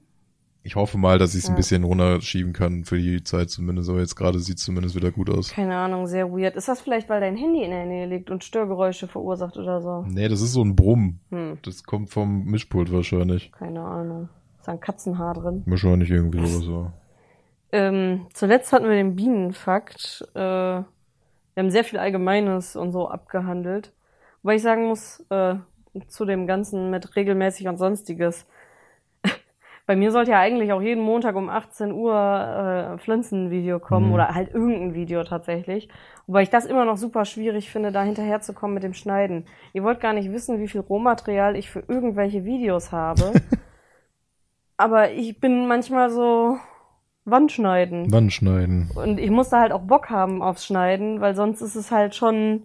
[0.61, 1.57] Ich hoffe mal, dass ich es ein Ja.
[1.57, 3.89] bisschen runterschieben kann für die Zeit zumindest.
[3.89, 5.49] Aber jetzt gerade sieht zumindest wieder gut aus.
[5.51, 6.55] Keine Ahnung, sehr weird.
[6.55, 10.03] Ist das vielleicht, weil dein Handy in der Nähe liegt und Störgeräusche verursacht oder so?
[10.07, 11.19] Nee, das ist so ein Brumm.
[11.29, 13.51] Hm, Das kommt vom Mischpult wahrscheinlich.
[13.53, 14.29] keine Ahnung.
[14.59, 15.63] Ist da ein Katzenhaar drin?
[15.65, 16.91] Wahrscheinlich irgendwie sowas so.
[17.71, 20.27] Ähm, zuletzt hatten wir den Bienenfakt.
[20.35, 20.81] Äh,
[21.59, 23.91] wir haben sehr viel Allgemeines und so abgehandelt.
[24.43, 25.55] Wobei ich sagen muss, äh,
[26.07, 28.47] zu dem Ganzen mit regelmäßig und sonstiges.
[29.85, 34.13] Bei mir sollte ja eigentlich auch jeden Montag um 18 Uhr äh, Pflanzenvideo kommen Mhm.
[34.13, 35.89] oder halt irgendein Video tatsächlich.
[36.27, 39.45] Wobei ich das immer noch super schwierig finde, da hinterherzukommen mit dem Schneiden.
[39.73, 43.33] Ihr wollt gar nicht wissen, wie viel Rohmaterial ich für irgendwelche Videos habe.
[44.77, 46.57] Aber ich bin manchmal so
[47.31, 48.07] Wandschneiden.
[48.11, 48.89] Wann schneiden?
[48.95, 52.15] Und ich muss da halt auch Bock haben aufs Schneiden, weil sonst ist es halt
[52.15, 52.63] schon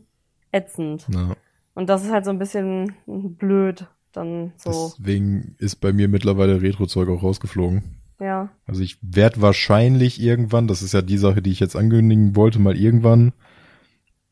[0.52, 1.06] ätzend.
[1.12, 1.34] Ja.
[1.74, 4.92] Und das ist halt so ein bisschen blöd, dann so.
[4.98, 7.82] Deswegen ist bei mir mittlerweile Retro-Zeug auch rausgeflogen.
[8.20, 8.48] ja.
[8.66, 12.58] Also ich werde wahrscheinlich irgendwann, das ist ja die Sache, die ich jetzt ankündigen wollte,
[12.60, 13.32] mal irgendwann,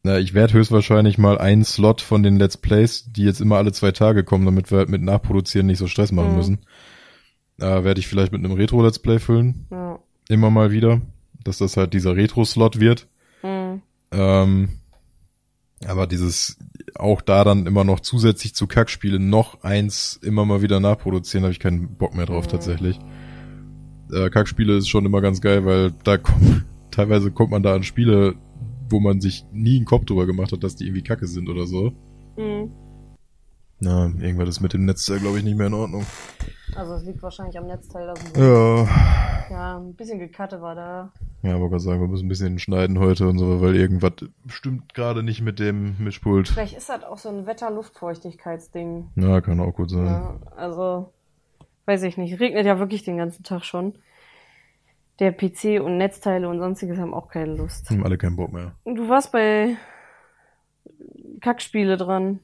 [0.04, 3.72] na, ich werde höchstwahrscheinlich mal einen Slot von den Let's Plays, die jetzt immer alle
[3.72, 6.36] zwei Tage kommen, damit wir halt mit Nachproduzieren nicht so Stress machen Mhm.
[6.36, 6.58] müssen,
[7.60, 9.66] äh, werde ich vielleicht mit einem Retro-Let's Play füllen.
[9.70, 9.91] Ja.
[10.28, 11.00] Immer mal wieder.
[11.44, 13.08] Dass das halt dieser Retro-Slot wird.
[13.40, 13.82] Hm.
[14.12, 14.68] Ähm,
[15.86, 16.58] aber dieses,
[16.94, 21.52] auch da dann immer noch zusätzlich zu Kackspielen noch eins immer mal wieder nachproduzieren, habe
[21.52, 22.50] ich keinen Bock mehr drauf Mhm.
[22.50, 22.98] tatsächlich.
[24.12, 27.82] Äh, Kackspiele ist schon immer ganz geil, weil da kommt, teilweise kommt man da an
[27.82, 28.34] Spiele,
[28.88, 31.66] wo man sich nie einen Kopf drüber gemacht hat, dass die irgendwie kacke sind oder
[31.66, 31.92] so.
[32.36, 32.70] Hm.
[33.84, 36.06] Na, irgendwas ist mit dem Netzteil, glaube ich, nicht mehr in Ordnung.
[36.76, 38.06] Also es liegt wahrscheinlich am Netzteil.
[38.06, 38.86] Das Ja.
[39.50, 41.12] ja, ein bisschen gekattet war da.
[41.42, 44.12] Ja, aber gerade sagen, wir müssen ein bisschen schneiden heute und so, weil irgendwas
[44.46, 46.46] stimmt gerade nicht mit dem Mischpult.
[46.48, 49.10] Vielleicht ist das auch so ein Wetter-Luftfeuchtigkeitsding.
[49.16, 50.06] Ja, kann auch gut sein.
[50.06, 51.12] Ja, also
[51.86, 53.94] weiß ich nicht, regnet ja wirklich den ganzen Tag schon.
[55.18, 57.90] Der PC und Netzteile und sonstiges haben auch keine Lust.
[57.90, 58.76] Haben alle keinen Bock mehr.
[58.84, 59.76] Du warst bei
[61.40, 62.38] Kackspiele dran.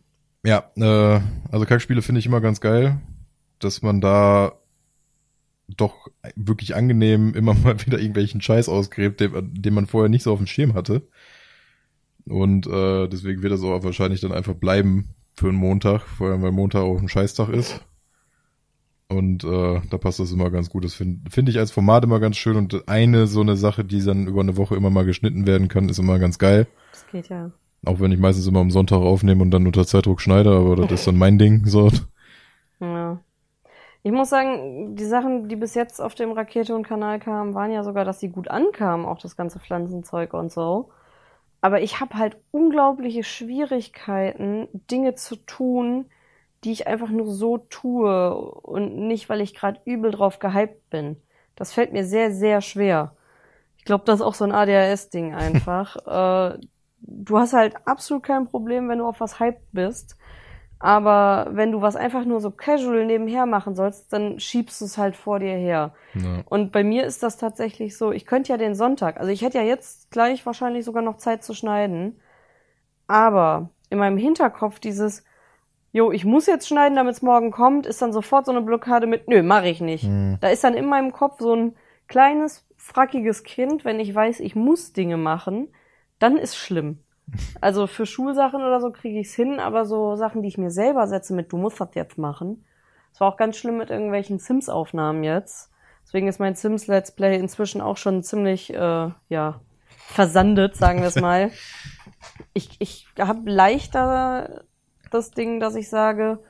[0.44, 1.20] Ja, äh,
[1.50, 3.00] also Kackspiele finde ich immer ganz geil,
[3.58, 4.52] dass man da
[5.68, 10.32] doch wirklich angenehm immer mal wieder irgendwelchen Scheiß ausgräbt, den, den man vorher nicht so
[10.32, 11.08] auf dem Schirm hatte.
[12.26, 16.42] Und äh, deswegen wird das auch wahrscheinlich dann einfach bleiben für einen Montag, vor allem
[16.42, 17.80] weil Montag auch ein Scheißtag ist.
[19.08, 20.84] Und äh, da passt das immer ganz gut.
[20.84, 22.56] Das finde find ich als Format immer ganz schön.
[22.56, 25.88] Und eine so eine Sache, die dann über eine Woche immer mal geschnitten werden kann,
[25.88, 26.66] ist immer ganz geil.
[26.92, 27.50] Das geht ja.
[27.86, 31.00] Auch wenn ich meistens immer am Sonntag aufnehme und dann unter Zeitdruck schneide, aber das
[31.00, 31.64] ist dann mein Ding.
[31.66, 31.90] So.
[32.80, 33.20] Ja.
[34.02, 37.72] Ich muss sagen, die Sachen, die bis jetzt auf dem Rakete und Kanal kamen, waren
[37.72, 40.90] ja sogar, dass sie gut ankamen, auch das ganze Pflanzenzeug und so.
[41.60, 46.06] Aber ich habe halt unglaubliche Schwierigkeiten, Dinge zu tun,
[46.64, 51.16] die ich einfach nur so tue und nicht, weil ich gerade übel drauf gehypt bin.
[51.56, 53.16] Das fällt mir sehr, sehr schwer.
[53.76, 55.96] Ich glaube, das ist auch so ein ADHS-Ding einfach.
[56.54, 56.58] äh,
[57.00, 60.16] du hast halt absolut kein Problem, wenn du auf was hyped bist.
[60.80, 64.96] Aber wenn du was einfach nur so casual nebenher machen sollst, dann schiebst du es
[64.96, 65.92] halt vor dir her.
[66.14, 66.42] Ja.
[66.44, 69.58] Und bei mir ist das tatsächlich so, ich könnte ja den Sonntag, also ich hätte
[69.58, 72.20] ja jetzt gleich wahrscheinlich sogar noch Zeit zu schneiden.
[73.08, 75.24] Aber in meinem Hinterkopf dieses,
[75.90, 79.08] jo, ich muss jetzt schneiden, damit es morgen kommt, ist dann sofort so eine Blockade
[79.08, 80.04] mit, nö, mache ich nicht.
[80.04, 80.38] Hm.
[80.40, 81.74] Da ist dann in meinem Kopf so ein
[82.06, 85.68] kleines, frackiges Kind, wenn ich weiß, ich muss Dinge machen,
[86.18, 86.98] dann ist schlimm.
[87.60, 91.06] Also für Schulsachen oder so kriege ich's hin, aber so Sachen, die ich mir selber
[91.06, 92.64] setze mit, du musst das jetzt machen.
[93.12, 95.70] Das war auch ganz schlimm mit irgendwelchen Sims-Aufnahmen jetzt.
[96.04, 101.20] Deswegen ist mein Sims-Let's Play inzwischen auch schon ziemlich, äh, ja, versandet, sagen wir es
[101.20, 101.50] mal.
[102.52, 104.64] Ich, ich habe leichter
[105.12, 106.40] das Ding, dass ich sage,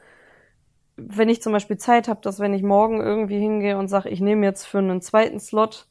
[0.97, 4.21] wenn ich zum Beispiel Zeit habe, dass wenn ich morgen irgendwie hingehe und sage, ich
[4.21, 5.87] nehme jetzt für einen zweiten Slot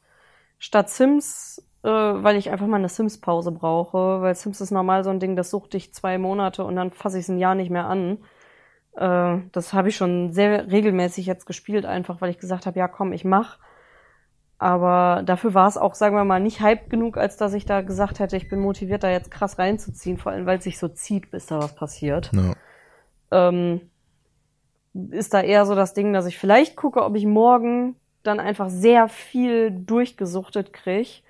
[0.58, 5.10] statt Sims, äh, weil ich einfach mal eine Sims-Pause brauche, weil Sims ist normal so
[5.10, 7.70] ein Ding, das sucht dich zwei Monate und dann fasse ich es ein Jahr nicht
[7.70, 8.20] mehr an.
[8.96, 12.88] Äh, das habe ich schon sehr regelmäßig jetzt gespielt, einfach weil ich gesagt habe, ja
[12.88, 13.60] komm, ich mach.
[14.60, 17.82] Aber dafür war es auch, sagen wir mal, nicht hype genug, als dass ich da
[17.82, 20.88] gesagt hätte, ich bin motiviert, da jetzt krass reinzuziehen, vor allem weil es sich so
[20.88, 22.54] zieht, bis da was passiert Ja.
[23.32, 23.82] ähm,
[25.12, 28.70] ist da eher so das Ding, dass ich vielleicht gucke, ob ich morgen dann einfach
[28.70, 31.24] sehr viel durchgesuchtet krieg,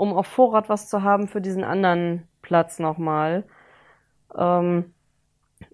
[0.00, 3.44] um auf Vorrat was zu haben für diesen anderen Platz nochmal.
[4.36, 4.94] Ähm,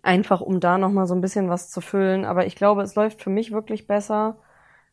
[0.02, 2.24] einfach um da nochmal so ein bisschen was zu füllen.
[2.24, 4.38] Aber ich glaube, es läuft für mich wirklich besser,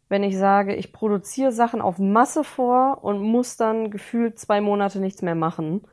[0.10, 5.00] wenn ich sage, ich produziere Sachen auf Masse vor und muss dann gefühlt zwei Monate
[5.00, 5.84] nichts mehr machen.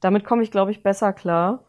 [0.00, 1.65] Damit komme ich, glaube ich, besser klar.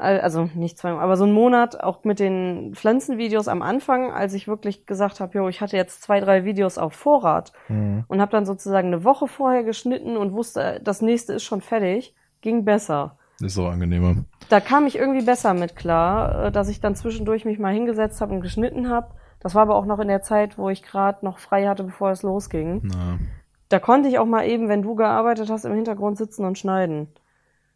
[0.00, 4.34] Al- Also nicht zwei, aber so einen Monat auch mit den Pflanzenvideos am Anfang, als
[4.34, 8.04] ich wirklich gesagt habe, jo, ich hatte jetzt zwei, drei Videos auf Vorrat Mhm.
[8.08, 12.14] und habe dann sozusagen eine Woche vorher geschnitten und wusste, das nächste ist schon fertig,
[12.40, 13.16] ging besser.
[13.40, 14.16] Ist auch angenehmer.
[14.48, 18.20] Da kam ich irgendwie besser mit klar, äh, dass ich dann zwischendurch mich mal hingesetzt
[18.20, 19.08] habe und geschnitten habe.
[19.40, 22.10] Das war aber auch noch in der Zeit, wo ich gerade noch frei hatte, bevor
[22.10, 22.80] es losging.
[22.84, 23.18] Na,
[23.70, 27.08] Da konnte ich auch mal eben, wenn du gearbeitet hast, im Hintergrund sitzen und schneiden.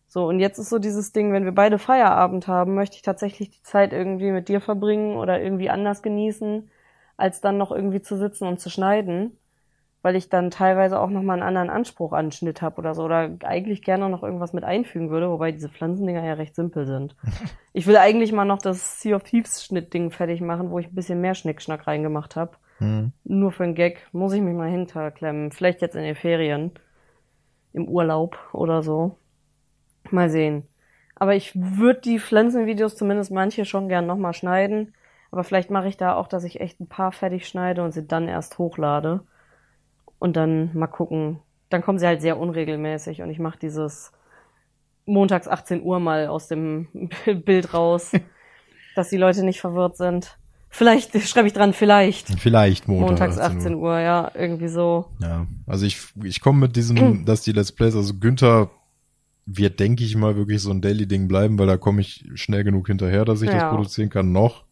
[0.06, 3.50] So, und jetzt ist so dieses Ding, wenn wir beide Feierabend haben, möchte ich tatsächlich
[3.50, 6.70] die Zeit irgendwie mit dir verbringen oder irgendwie anders genießen,
[7.16, 9.38] als dann noch irgendwie zu sitzen und zu schneiden,
[10.02, 13.30] weil ich dann teilweise auch nochmal einen anderen Anspruch an Schnitt habe oder so, oder
[13.42, 17.16] eigentlich gerne noch irgendwas mit einfügen würde, wobei diese Pflanzendinger ja recht simpel sind.
[17.76, 20.94] Ich will eigentlich mal noch das Sea of Thieves Schnittding fertig machen, wo ich ein
[20.94, 22.52] bisschen mehr Schnickschnack reingemacht habe.
[22.78, 23.12] hm.
[23.24, 25.50] Nur für einen Gag muss ich mich mal hinterklemmen.
[25.50, 26.70] Vielleicht jetzt in den Ferien.
[27.72, 29.18] Im Urlaub oder so.
[30.10, 30.64] Mal sehen.
[31.16, 34.94] Aber ich würde die Pflanzenvideos zumindest manche schon gern nochmal schneiden.
[35.30, 38.06] Aber vielleicht mache ich da auch, dass ich echt ein paar fertig schneide und sie
[38.06, 39.20] dann erst hochlade.
[40.18, 41.40] Und dann mal gucken.
[41.70, 44.12] Dann kommen sie halt sehr unregelmäßig und ich mache dieses
[45.06, 46.88] montags 18 Uhr mal aus dem
[47.44, 48.12] Bild raus,
[48.94, 50.38] dass die Leute nicht verwirrt sind.
[50.70, 52.28] Vielleicht schreibe ich dran, vielleicht.
[52.40, 53.08] Vielleicht Montag.
[53.10, 55.06] Montags 18 Uhr, ja, irgendwie so.
[55.20, 58.70] Ja, also ich, ich komme mit diesem, dass die Let's Plays, also Günther
[59.46, 62.86] wird, denke ich mal, wirklich so ein Daily-Ding bleiben, weil da komme ich schnell genug
[62.86, 63.70] hinterher, dass ich das Ja.
[63.70, 64.64] produzieren kann, noch.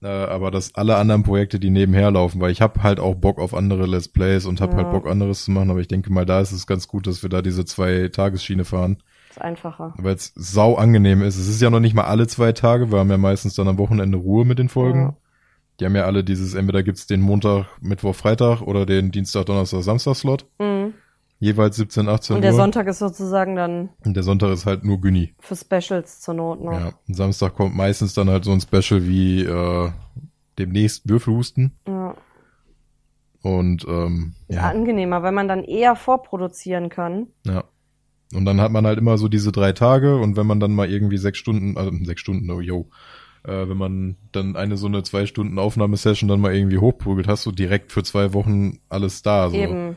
[0.00, 3.40] Äh, aber dass alle anderen Projekte, die nebenher laufen, weil ich habe halt auch Bock
[3.40, 4.78] auf andere Let's Plays und habe Ja.
[4.78, 7.22] halt Bock, anderes zu machen, aber ich denke mal, da ist es ganz gut, dass
[7.24, 8.98] wir da diese zwei Tagesschiene fahren,
[9.30, 9.94] Ist einfacher.
[9.98, 11.36] weil es sau angenehm ist.
[11.36, 13.78] Es ist ja noch nicht mal alle zwei Tage, wir haben ja meistens dann am
[13.78, 15.00] Wochenende Ruhe mit den Folgen.
[15.00, 15.16] Ja.
[15.80, 19.82] Die haben ja alle dieses, entweder gibt's den Montag, Mittwoch, Freitag oder den Dienstag, Donnerstag,
[19.82, 20.46] Samstag-Slot.
[20.60, 20.94] Mhm.
[21.40, 22.42] Jeweils 17, 18 Und Uhr.
[22.42, 25.34] der Sonntag ist sozusagen dann Und der Sonntag ist halt nur Günni.
[25.38, 26.72] für Specials zur Not noch.
[26.72, 26.92] Ja.
[27.06, 29.90] Und Samstag kommt meistens dann halt so ein Special wie äh,
[30.58, 31.72] demnächst Würfelhusten.
[31.86, 32.14] Ja.
[33.42, 34.56] Und ähm, Ja.
[34.56, 37.28] ja, Angenehmer, weil man dann eher vorproduzieren kann.
[37.46, 37.64] ja.
[38.34, 40.90] Und dann hat man halt immer so diese drei Tage und wenn man dann mal
[40.90, 42.90] irgendwie sechs Stunden, also sechs Stunden, oh yo,
[43.44, 47.46] äh, wenn man dann eine so eine zwei Stunden Aufnahmesession dann mal irgendwie hochprügelt, hast
[47.46, 49.48] du direkt für zwei Wochen alles da.
[49.48, 49.56] So.
[49.56, 49.96] Eben.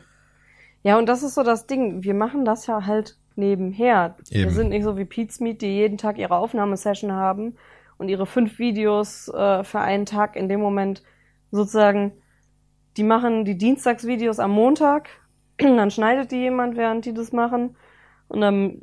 [0.82, 2.02] Ja, und das ist so das Ding.
[2.02, 4.16] Wir machen das ja halt nebenher.
[4.30, 4.50] Wir Eben.
[4.50, 7.56] sind nicht so wie Pete's Meet, die jeden Tag ihre Aufnahmesession haben
[7.98, 11.02] und ihre fünf Videos äh, für einen Tag in dem Moment
[11.50, 12.12] sozusagen,
[12.96, 15.08] die machen die Dienstagsvideos am Montag,
[15.58, 17.76] dann schneidet die jemand, während die das machen
[18.28, 18.78] und am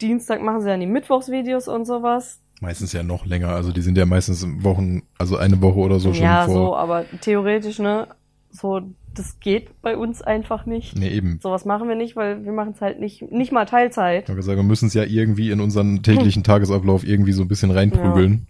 [0.00, 2.40] Dienstag machen sie dann die Mittwochsvideos und sowas.
[2.60, 6.14] Meistens ja noch länger, also die sind ja meistens Wochen, also eine Woche oder so
[6.14, 6.54] schon ja, vor.
[6.54, 8.08] so, aber theoretisch, ne,
[8.50, 8.80] so,
[9.14, 10.96] das geht bei uns einfach nicht.
[10.96, 11.38] Nee, eben.
[11.42, 14.24] Sowas machen wir nicht, weil wir machen es halt nicht, nicht mal Teilzeit.
[14.24, 17.48] Ich habe gesagt, wir müssen es ja irgendwie in unseren täglichen Tagesablauf irgendwie so ein
[17.48, 18.46] bisschen reinprügeln.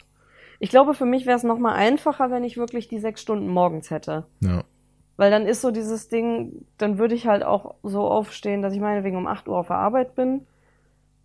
[0.59, 3.91] Ich glaube, für mich wäre es nochmal einfacher, wenn ich wirklich die sechs Stunden morgens
[3.91, 4.27] hätte.
[4.41, 4.63] Ja.
[5.17, 8.81] Weil dann ist so dieses Ding, dann würde ich halt auch so aufstehen, dass ich
[8.81, 10.47] meinetwegen um 8 Uhr auf der Arbeit bin.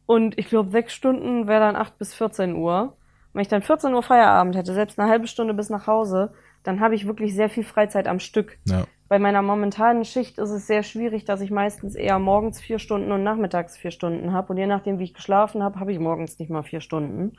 [0.07, 2.81] Und ich glaube, sechs Stunden wäre dann 8 bis 14 Uhr.
[2.81, 6.33] Und wenn ich dann 14 Uhr Feierabend hätte, selbst eine halbe Stunde bis nach Hause,
[6.63, 8.57] dann habe ich wirklich sehr viel Freizeit am Stück.
[8.65, 8.85] Ja.
[9.09, 13.11] Bei meiner momentanen Schicht ist es sehr schwierig, dass ich meistens eher morgens vier Stunden
[13.11, 14.51] und nachmittags vier Stunden habe.
[14.51, 17.33] Und je nachdem, wie ich geschlafen habe, habe ich morgens nicht mal vier Stunden.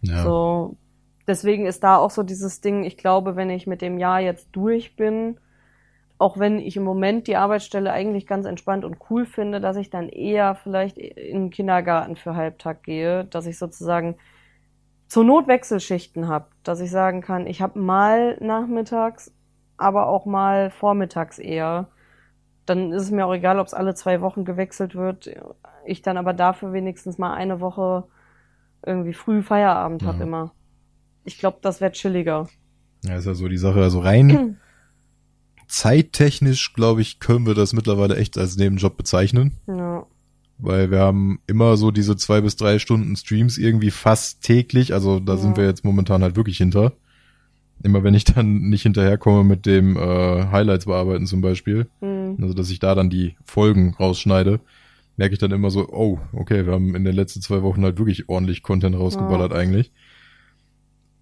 [0.00, 0.22] Ja.
[0.22, 0.76] So,
[1.26, 4.48] deswegen ist da auch so dieses Ding, ich glaube, wenn ich mit dem Jahr jetzt
[4.52, 5.38] durch bin,
[6.16, 9.90] auch wenn ich im Moment die Arbeitsstelle eigentlich ganz entspannt und cool finde, dass ich
[9.90, 14.16] dann eher vielleicht in den Kindergarten für Halbtag gehe, dass ich sozusagen
[15.08, 19.34] zur Not Wechselschichten habe, dass ich sagen kann, ich habe mal nachmittags,
[19.80, 21.88] aber auch mal vormittags eher.
[22.66, 25.28] Dann ist es mir auch egal, ob es alle zwei Wochen gewechselt wird.
[25.86, 28.04] Ich dann aber dafür wenigstens mal eine Woche
[28.84, 30.22] irgendwie früh Feierabend hab Ja.
[30.24, 30.52] immer.
[31.24, 32.48] Ich glaube, das wäre chilliger.
[33.04, 33.82] ja, ist ja so die Sache.
[33.82, 34.58] Also rein
[35.68, 39.52] zeittechnisch, glaube ich, können wir das mittlerweile echt als Nebenjob bezeichnen.
[39.66, 40.06] Ja.
[40.58, 44.92] Weil wir haben immer so diese zwei bis drei Stunden Streams irgendwie fast täglich.
[44.92, 45.38] Also da Ja.
[45.38, 46.92] sind wir jetzt momentan halt wirklich hinter.
[47.82, 52.36] Immer wenn ich dann nicht hinterherkomme mit dem äh, Highlights bearbeiten zum Beispiel, Hm.
[52.40, 54.60] also dass ich da dann die Folgen rausschneide,
[55.16, 57.98] merke ich dann immer so, oh, okay, wir haben in den letzten zwei Wochen halt
[57.98, 59.92] wirklich ordentlich Content rausgeballert eigentlich.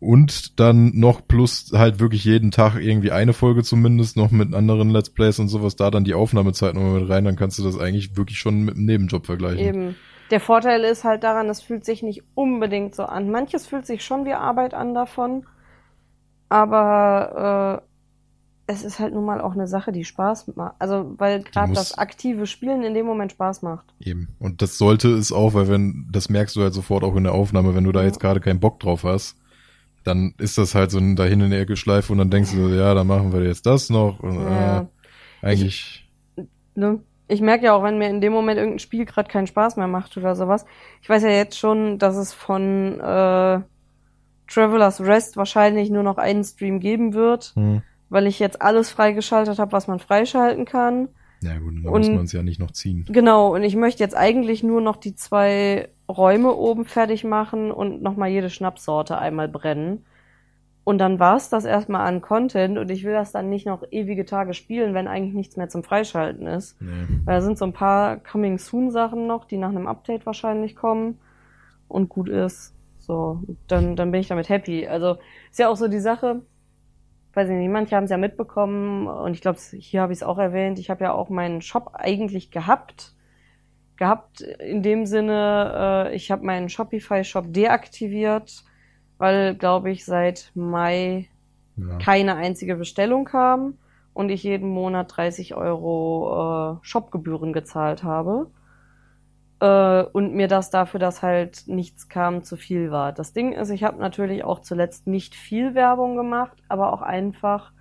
[0.01, 4.91] Und dann noch plus halt wirklich jeden Tag irgendwie eine Folge zumindest, noch mit anderen
[4.91, 7.79] Let's Plays und sowas, da dann die Aufnahmezeit nochmal mit rein, dann kannst du das
[7.79, 9.59] eigentlich wirklich schon mit einem Nebenjob vergleichen.
[9.59, 9.97] Eben.
[10.31, 13.31] Der Vorteil ist halt daran, es fühlt sich nicht unbedingt so an.
[13.31, 15.47] Manches fühlt sich schon wie Arbeit an davon,
[16.49, 20.75] aber äh, es ist halt nun mal auch eine Sache, die Spaß macht.
[20.79, 23.87] Also weil gerade das aktive Spielen in dem Moment Spaß macht.
[23.99, 24.29] Eben.
[24.39, 27.33] Und das sollte es auch, weil wenn, das merkst du halt sofort auch in der
[27.33, 29.37] Aufnahme, wenn du da jetzt gerade keinen Bock drauf hast,
[30.05, 32.69] dann ist das halt so ein dahin in der Ecke Schleife und dann denkst du,
[32.69, 34.21] so, ja, dann machen wir jetzt das noch.
[34.21, 34.79] Und, Ja.
[34.81, 34.87] äh,
[35.43, 36.05] eigentlich,
[36.75, 37.01] Ne?
[37.27, 39.89] Ich merke ja auch, wenn mir in dem Moment irgendein Spiel gerade keinen Spaß mehr
[39.89, 40.65] macht oder sowas.
[41.03, 43.61] Ich weiß ja jetzt schon, dass es von äh,
[44.49, 47.83] Traveler's Rest wahrscheinlich nur noch einen Stream geben wird, hm.
[48.09, 51.09] weil ich jetzt alles freigeschaltet habe, was man freischalten kann.
[51.43, 53.05] ja gut, dann Und- muss man es ja nicht noch ziehen.
[53.09, 58.03] Genau, und ich möchte jetzt eigentlich nur noch die zwei Räume oben fertig machen und
[58.03, 60.05] nochmal jede Schnapssorte einmal brennen.
[60.85, 64.25] Und dann war's das erstmal an Content und ich will das dann nicht noch ewige
[64.25, 66.81] Tage spielen, wenn eigentlich nichts mehr zum Freischalten ist.
[66.81, 66.89] Nee.
[67.27, 70.77] Weil da sind so ein paar Coming Soon Sachen noch, die nach einem Update wahrscheinlich
[70.77, 71.19] kommen
[71.89, 72.75] und gut ist.
[73.09, 74.89] So, dann, dann bin ich damit happy.
[74.89, 75.19] Also
[75.51, 76.43] ist ja auch so die Sache,
[77.35, 80.23] weiß ich nicht, manche haben es ja mitbekommen und ich glaube, hier habe ich es
[80.25, 83.15] auch erwähnt, ich habe ja auch meinen Shop eigentlich gehabt.
[83.97, 88.65] Gehabt in dem Sinne, äh, ich habe meinen Shopify-Shop deaktiviert,
[89.19, 91.31] weil, glaube ich, seit Mai
[91.77, 91.99] Ja.
[91.99, 93.79] keine einzige Bestellung kam
[94.15, 98.51] und ich jeden Monat 30 Euro äh, Shopgebühren gezahlt habe.
[99.61, 103.13] Äh, und mir das dafür, dass halt nichts kam, zu viel war.
[103.13, 107.73] Das Ding ist, ich habe natürlich auch zuletzt nicht viel Werbung gemacht, aber auch einfach,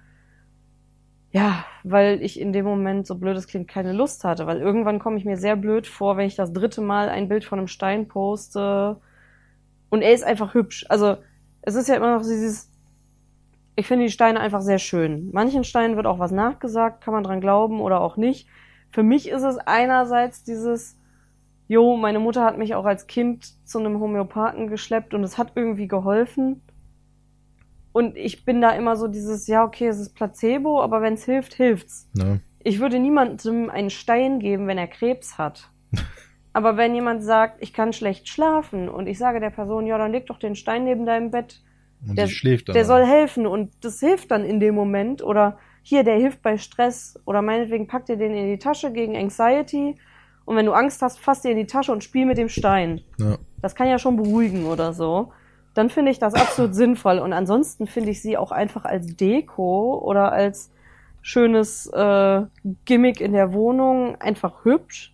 [1.31, 4.47] ja, weil ich in dem Moment, so blöd es klingt, keine Lust hatte.
[4.47, 7.45] Weil irgendwann komme ich mir sehr blöd vor, wenn ich das dritte Mal ein Bild
[7.45, 8.97] von einem Stein poste
[9.89, 10.85] und er ist einfach hübsch.
[10.89, 11.17] Also
[11.61, 12.71] es ist ja immer noch dieses,
[13.75, 15.29] ich finde die Steine einfach sehr schön.
[15.31, 18.47] Manchen Steinen wird auch was nachgesagt, kann man dran glauben oder auch nicht.
[18.89, 20.96] Für mich ist es einerseits dieses,
[21.67, 25.51] jo, meine Mutter hat mich auch als Kind zu einem Homöopathen geschleppt und es hat
[25.55, 26.61] irgendwie geholfen.
[27.91, 31.25] Und ich bin da immer so dieses, ja, okay, es ist Placebo, aber wenn es
[31.25, 32.09] hilft, hilft's.
[32.13, 32.41] Ne?
[32.63, 35.69] Ich würde niemandem einen Stein geben, wenn er Krebs hat.
[36.53, 40.11] Aber wenn jemand sagt, ich kann schlecht schlafen und ich sage der Person, ja, dann
[40.11, 41.61] leg doch den Stein neben deinem Bett,
[42.07, 42.73] Und Der- sie schläft dann.
[42.73, 45.21] der soll helfen und das hilft dann in dem Moment.
[45.23, 49.15] Oder hier, der hilft bei Stress oder meinetwegen pack dir den in die Tasche gegen
[49.15, 49.97] Anxiety
[50.47, 53.01] und wenn du Angst hast, fass dir in die Tasche und spiel mit dem Stein.
[53.19, 53.37] Ja.
[53.61, 55.33] Das kann ja schon beruhigen oder so.
[55.73, 57.19] Dann finde ich das absolut sinnvoll.
[57.19, 60.71] Und ansonsten finde ich sie auch einfach als Deko oder als
[61.21, 62.43] schönes äh,
[62.85, 65.13] Gimmick in der Wohnung einfach hübsch.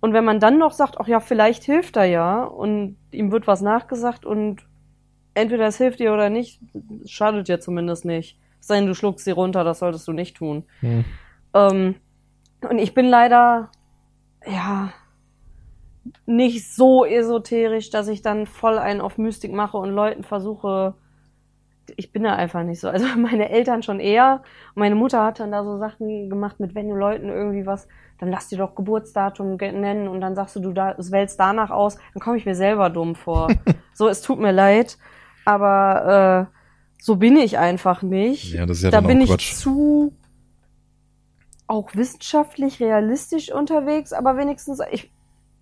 [0.00, 3.46] Und wenn man dann noch sagt, ach ja, vielleicht hilft er ja und ihm wird
[3.46, 4.66] was nachgesagt und
[5.34, 6.62] entweder es hilft dir oder nicht,
[7.04, 8.38] schadet dir zumindest nicht.
[8.58, 10.64] Es sei denn, du schluckst sie runter, das solltest du nicht tun.
[10.80, 11.04] Hm.
[11.52, 11.94] Ähm,
[12.70, 13.70] und ich bin leider,
[14.46, 14.92] ja,
[16.26, 20.94] nicht so esoterisch, dass ich dann voll einen auf Mystik mache und Leuten versuche,
[21.96, 22.88] ich bin da einfach nicht so.
[22.88, 24.42] Also meine Eltern schon eher.
[24.74, 27.88] Meine Mutter hat dann da so Sachen gemacht mit, wenn du Leuten irgendwie was,
[28.18, 31.70] dann lass dir doch Geburtsdatum ge- nennen und dann sagst du, du da, wählst danach
[31.70, 33.48] aus, dann komme ich mir selber dumm vor.
[33.94, 34.98] so, es tut mir leid,
[35.44, 36.56] aber äh,
[37.02, 38.52] so bin ich einfach nicht.
[38.52, 39.54] Ja, das ist ja da bin ich Quatsch.
[39.54, 40.12] zu
[41.66, 45.10] auch wissenschaftlich realistisch unterwegs, aber wenigstens ich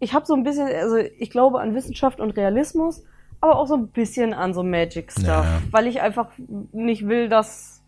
[0.01, 3.05] ich habe so ein bisschen, also ich glaube an Wissenschaft und Realismus,
[3.41, 5.63] aber auch so ein bisschen an so Magic Stuff, Ja.
[5.71, 6.29] weil ich einfach
[6.73, 7.83] nicht will, dass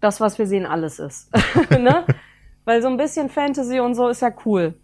[0.00, 1.30] das, was wir sehen, alles ist.
[1.70, 2.06] ne?
[2.64, 4.74] Weil so ein bisschen Fantasy und so ist ja cool.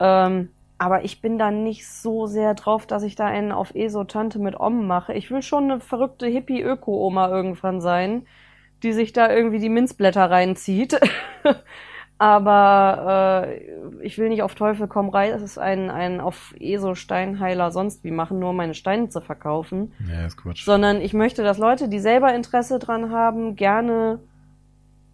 [0.00, 4.38] Ähm, aber ich bin da nicht so sehr drauf, dass ich da einen auf ESO-Tante
[4.38, 5.14] mit Om mache.
[5.14, 8.26] Ich will schon eine verrückte Hippie-Öko-Oma irgendwann sein,
[8.84, 11.00] die sich da irgendwie die Minzblätter reinzieht.
[12.18, 15.32] aber äh, ich will nicht auf Teufel komm rein.
[15.32, 19.92] Es ist ein, ein auf ESO-Steinheiler sonst wie machen, nur um meine Steine zu verkaufen
[20.08, 20.64] Ja, ist Quatsch.
[20.64, 24.20] sondern ich möchte, dass Leute, die selber Interesse dran haben, gerne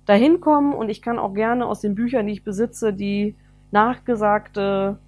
[0.05, 3.35] dahin kommen und ich kann auch gerne aus den Büchern, die ich besitze, die
[3.71, 4.99] nachgesagte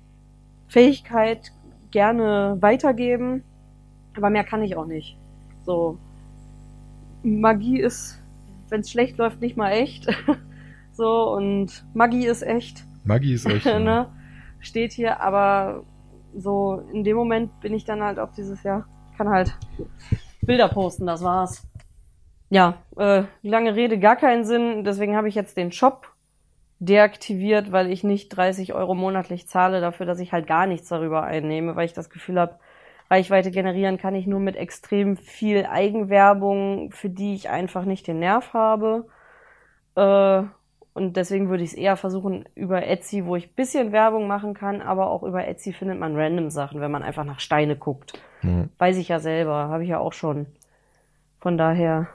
[0.68, 1.52] Fähigkeit
[1.90, 3.42] gerne weitergeben,
[4.16, 5.18] aber mehr kann ich auch nicht.
[5.64, 5.98] So
[7.22, 8.21] Magie ist,
[8.72, 10.08] wenn es schlecht läuft, nicht mal echt.
[10.92, 13.64] so und Magie ist echt Maggi ist echt.
[13.66, 14.08] ne?
[14.60, 15.84] Steht hier, aber
[16.34, 19.56] so in dem Moment bin ich dann halt auf dieses Jahr, kann halt
[20.42, 21.66] Bilder posten, das war's.
[22.48, 26.08] Ja, äh, lange Rede, gar keinen Sinn, deswegen habe ich jetzt den Shop
[26.80, 31.22] deaktiviert, weil ich nicht 30 Euro monatlich zahle dafür, dass ich halt gar nichts darüber
[31.22, 32.58] einnehme, weil ich das Gefühl habe,
[33.12, 38.20] Reichweite generieren kann ich nur mit extrem viel Eigenwerbung, für die ich einfach nicht den
[38.20, 39.06] Nerv habe.
[39.96, 40.44] Äh,
[40.94, 44.54] und deswegen würde ich es eher versuchen über Etsy, wo ich ein bisschen Werbung machen
[44.54, 48.14] kann, aber auch über Etsy findet man random Sachen, wenn man einfach nach Steine guckt.
[48.42, 48.68] Ja.
[48.78, 50.46] Weiß ich ja selber, habe ich ja auch schon.
[51.38, 52.08] Von daher,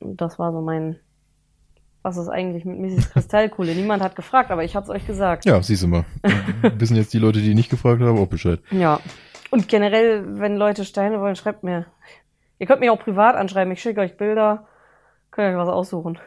[0.00, 0.96] das war so mein,
[2.02, 3.10] was ist eigentlich mit Mrs.
[3.12, 3.76] Kristallkuhle?
[3.76, 5.44] Niemand hat gefragt, aber ich hab's euch gesagt.
[5.44, 6.04] ja, siehst du mal.
[6.78, 8.58] Wissen jetzt die Leute, die nicht gefragt haben, auch Bescheid.
[8.72, 8.98] Ja.
[9.52, 11.84] Und generell, wenn Leute Steine wollen, schreibt mir.
[12.58, 14.66] Ihr könnt mich auch privat anschreiben, ich schicke euch Bilder,
[15.30, 16.18] könnt euch was aussuchen.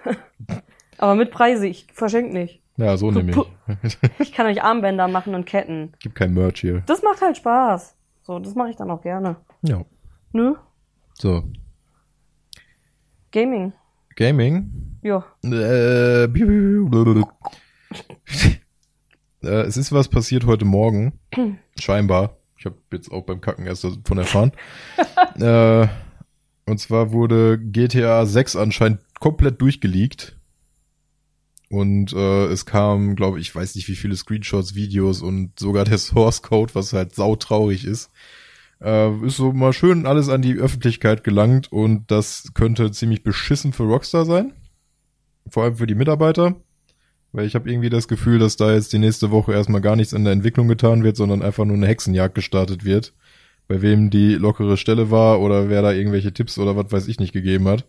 [0.99, 2.61] aber mit Preise, ich verschenke nicht.
[2.77, 3.35] Ja, so nämlich.
[4.19, 5.93] Ich kann euch Armbänder machen und Ketten.
[5.97, 6.83] Gibt kein Merch hier.
[6.85, 7.97] Das macht halt Spaß.
[8.21, 9.37] So, das mache ich dann auch gerne.
[9.63, 9.83] Ja.
[10.31, 10.53] Nö?
[11.15, 11.45] So.
[13.31, 13.73] Gaming.
[14.15, 14.99] Gaming.
[15.01, 15.25] Ja.
[15.43, 16.27] Äh, äh,
[19.41, 21.19] es ist was passiert heute Morgen.
[21.79, 22.37] Scheinbar.
[22.65, 24.51] Ich habe jetzt auch beim Kacken erst davon erfahren.
[25.35, 25.87] äh,
[26.65, 30.39] und zwar wurde GTA 6 anscheinend komplett durchgeleakt.
[31.69, 35.97] Und äh, es kam, glaube ich, weiß nicht wie viele Screenshots, Videos und sogar der
[35.99, 38.09] Source Code, was halt sautraurig ist.
[38.81, 43.73] Äh, ist so mal schön alles an die Öffentlichkeit gelangt und das könnte ziemlich beschissen
[43.73, 44.53] für Rockstar sein.
[45.47, 46.55] Vor allem für die Mitarbeiter.
[47.35, 50.13] Weil ich habe irgendwie das Gefühl, dass da jetzt die nächste Woche erstmal gar nichts
[50.13, 53.13] in der Entwicklung getan wird, sondern einfach nur eine Hexenjagd gestartet wird.
[53.67, 57.19] Bei wem die lockere Stelle war oder wer da irgendwelche Tipps oder was weiß ich
[57.19, 57.83] nicht gegeben hat.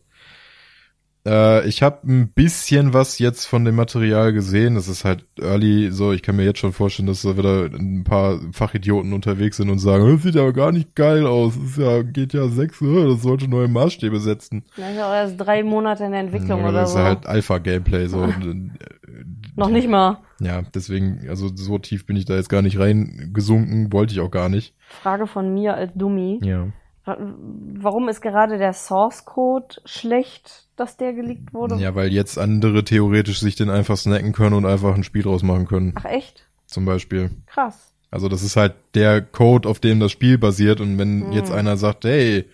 [1.26, 4.76] Äh, ich habe ein bisschen was jetzt von dem Material gesehen.
[4.76, 8.04] Das ist halt early, so ich kann mir jetzt schon vorstellen, dass da wieder ein
[8.04, 11.54] paar Fachidioten unterwegs sind und sagen, das sieht aber gar nicht geil aus.
[11.56, 14.64] Das ist ja, geht ja sechs, äh, das sollte neue Maßstäbe setzen.
[14.76, 16.98] Das ist auch erst drei Monate in der Entwicklung Ja, oder das so.
[16.98, 18.26] ist halt Alpha-Gameplay, so.
[19.56, 20.18] Noch nicht mal.
[20.38, 24.30] Ja, deswegen, also so tief bin ich da jetzt gar nicht reingesunken, wollte ich auch
[24.30, 24.74] gar nicht.
[25.02, 26.38] Frage von mir als Dummy.
[26.42, 26.66] Ja.
[27.06, 31.76] Wa- Warum ist gerade der Source Code schlecht, dass der geleakt wurde?
[31.76, 35.42] Ja, weil jetzt andere theoretisch sich den einfach snacken können und einfach ein Spiel draus
[35.42, 36.46] machen können, Ach echt?
[36.66, 37.30] zum Beispiel.
[37.46, 37.92] Krass.
[38.10, 41.32] Also das ist halt der Code, auf dem das Spiel basiert und wenn Hm.
[41.32, 42.44] jetzt einer sagt, hey,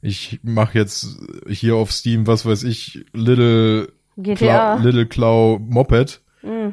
[0.00, 4.36] ich mache jetzt hier auf Steam, was weiß ich, Little GTA.
[4.36, 6.70] Cla Little Claw Moped, Mm.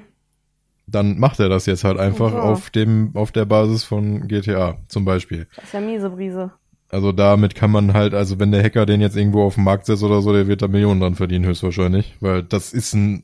[0.88, 2.42] dann macht er das jetzt halt einfach Ja.
[2.42, 5.46] auf dem auf der Basis von GTA zum Beispiel.
[5.56, 6.52] Das ist ja miese Brise.
[6.90, 9.86] Also damit kann man halt, also wenn der Hacker den jetzt irgendwo auf den Markt
[9.86, 12.18] setzt oder so, der wird da Millionen dran verdienen, höchstwahrscheinlich.
[12.20, 13.24] Weil das ist ein,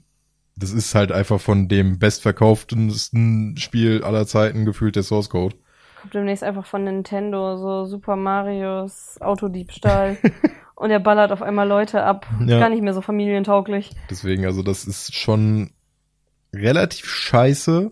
[0.56, 5.56] das ist halt einfach von dem bestverkauftesten Spiel aller Zeiten gefühlt der Source Code.
[6.00, 10.18] Kommt demnächst einfach von Nintendo, so Super Marios Autodiebstahl.
[10.76, 12.28] und er ballert auf einmal Leute ab.
[12.46, 12.60] Ja.
[12.60, 13.96] Gar nicht mehr so familientauglich.
[14.12, 15.72] Deswegen, also das ist schon
[16.54, 17.92] relativ scheiße.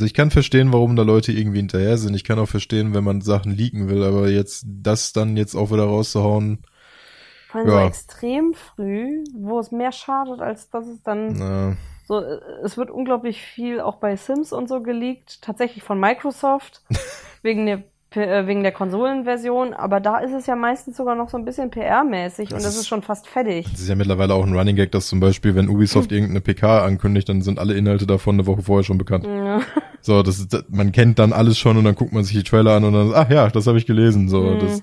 [0.00, 2.14] Also ich kann verstehen, warum da Leute irgendwie hinterher sind.
[2.14, 5.70] Ich kann auch verstehen, wenn man Sachen leaken will, aber jetzt das dann jetzt auch
[5.70, 6.62] wieder rauszuhauen,
[7.48, 7.74] Vor allem Ja.
[7.82, 12.78] so extrem früh, wo es mehr schadet, als dass es dann na, so, äh, es
[12.78, 16.82] wird unglaublich viel auch bei Sims und so geleakt, tatsächlich von Microsoft,
[17.42, 17.82] wegen der,
[18.12, 22.48] wegen der Konsolenversion, aber da ist es ja meistens sogar noch so ein bisschen PR-mäßig
[22.48, 23.68] und Das das ist- schon fast fertig.
[23.70, 26.84] das ist ja mittlerweile auch ein Running Gag, dass zum Beispiel, wenn Ubisoft irgendeine PK
[26.84, 29.26] ankündigt, dann sind alle Inhalte davon eine Woche vorher schon bekannt.
[29.26, 29.60] Ja.
[30.02, 32.76] So, das ist, man kennt dann alles schon und dann guckt man sich die Trailer
[32.76, 34.30] an und dann, ach ja, das habe ich gelesen.
[34.30, 34.58] So, Mhm.
[34.60, 34.82] das,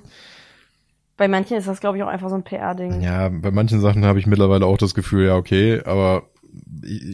[1.18, 3.02] Bei manchen ist das, glaube ich, auch einfach so ein PR-Ding.
[3.02, 6.26] Ja, bei manchen Sachen habe ich mittlerweile auch das Gefühl, ja, okay, aber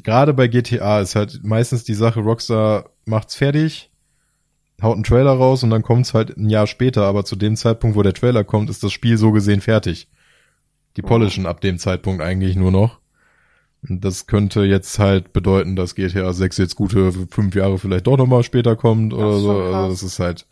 [0.03, 3.89] gerade bei GTA ist halt meistens die Sache, Rockstar macht's fertig,
[4.83, 7.95] haut einen Trailer raus und dann kommt's halt ein Jahr später, aber zu dem Zeitpunkt,
[7.95, 10.07] wo der Trailer kommt, ist das Spiel so gesehen fertig.
[10.97, 12.99] Die polischen ab dem Zeitpunkt eigentlich nur noch.
[13.87, 18.17] Und das könnte jetzt halt bedeuten, dass GTA 6 jetzt gute fünf Jahre vielleicht doch
[18.17, 19.49] nochmal später kommt oder so.
[19.53, 19.73] krass.
[19.75, 20.45] Also das ist halt,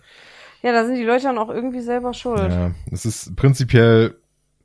[0.64, 2.52] Ja, da sind die Leute dann auch irgendwie selber schuld.
[2.52, 4.16] ja, es ist prinzipiell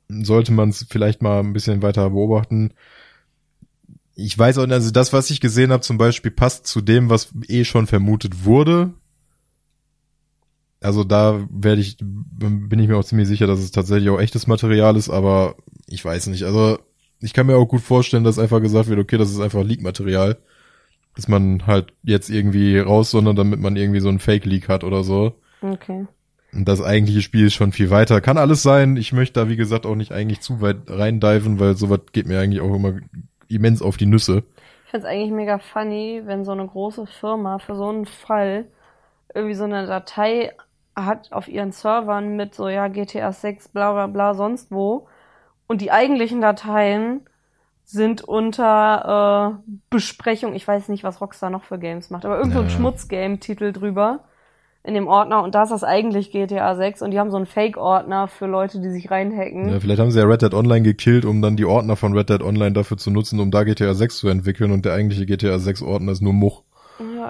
[0.09, 2.71] sollte man es vielleicht mal ein bisschen weiter beobachten.
[4.15, 7.09] Ich weiß auch, nicht, also das, was ich gesehen habe, zum Beispiel passt zu dem,
[7.09, 8.93] was eh schon vermutet wurde.
[10.81, 14.47] Also da werde ich, bin ich mir auch ziemlich sicher, dass es tatsächlich auch echtes
[14.47, 15.55] Material ist, aber
[15.87, 16.43] ich weiß nicht.
[16.43, 16.77] Also
[17.19, 20.37] ich kann mir auch gut vorstellen, dass einfach gesagt wird, okay, das ist einfach Leak-Material.
[21.15, 25.03] Dass man halt jetzt irgendwie raus, sondern damit man irgendwie so einen Fake-Leak hat oder
[25.03, 25.33] so.
[25.61, 26.05] Okay.
[26.53, 28.21] Und das eigentliche Spiel ist schon viel weiter.
[28.21, 28.97] Kann alles sein.
[28.97, 32.39] Ich möchte da, wie gesagt, auch nicht eigentlich zu weit reindiven, weil sowas geht mir
[32.39, 32.99] eigentlich auch immer
[33.47, 34.43] immens auf die Nüsse.
[34.85, 38.65] Ich find's eigentlich mega funny, wenn so eine große Firma für so einen Fall
[39.33, 40.53] irgendwie so eine Datei
[41.05, 45.07] hat auf ihren Servern mit so, ja, GTA 6, bla bla bla, sonst wo.
[45.67, 47.21] Und die eigentlichen Dateien
[47.85, 52.53] sind unter äh, Besprechung, ich weiß nicht, was Rockstar noch für Games macht, aber irgend
[52.53, 52.71] so ein Ja.
[52.71, 54.25] Schmutzgame-Titel drüber
[54.83, 57.45] in dem Ordner und da ist das eigentlich GTA 6 und die haben so einen
[57.45, 59.69] Fake-Ordner für Leute, die sich reinhacken.
[59.69, 62.29] Ja, vielleicht haben sie ja Red Dead Online gekillt, um dann die Ordner von Red
[62.29, 65.59] Dead Online dafür zu nutzen, um da GTA 6 zu entwickeln und der eigentliche GTA
[65.59, 66.63] 6 Ordner ist nur Much.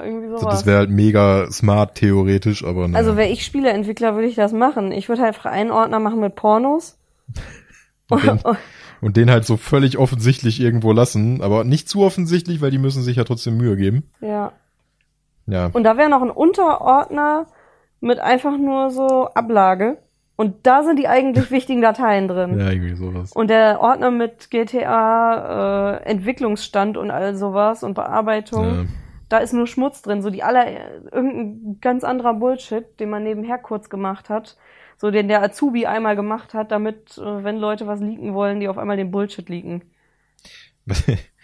[0.02, 0.54] Ja, irgendwie Also sowas.
[0.56, 2.98] das wäre halt mega smart theoretisch, aber naja.
[2.98, 4.92] Also wäre ich Spieleentwickler, würde ich das machen.
[4.92, 6.98] Ich würde halt einfach einen Ordner machen mit Pornos.
[8.10, 8.40] Und den,
[9.02, 13.04] und den halt so völlig offensichtlich irgendwo lassen, aber nicht zu offensichtlich, weil die müssen
[13.04, 14.10] sich ja trotzdem Mühe geben.
[14.22, 14.52] ja.
[15.50, 15.70] Ja.
[15.72, 17.48] Und da wäre noch ein Unterordner
[18.02, 19.98] mit einfach nur so Ablage.
[20.36, 22.60] Und da sind die eigentlich wichtigen Dateien drin.
[22.60, 23.32] Ja, irgendwie sowas.
[23.32, 28.86] Und der Ordner mit GTA, äh, Entwicklungsstand und all sowas und Bearbeitung, Ja.
[29.30, 30.22] Da ist nur Schmutz drin.
[30.22, 30.66] So die aller,
[31.12, 34.58] irgendein ganz anderer Bullshit, den man nebenher kurz gemacht hat.
[34.98, 38.68] So den der Azubi einmal gemacht hat, damit, äh, wenn Leute was leaken wollen, die
[38.68, 39.84] auf einmal den Bullshit leaken.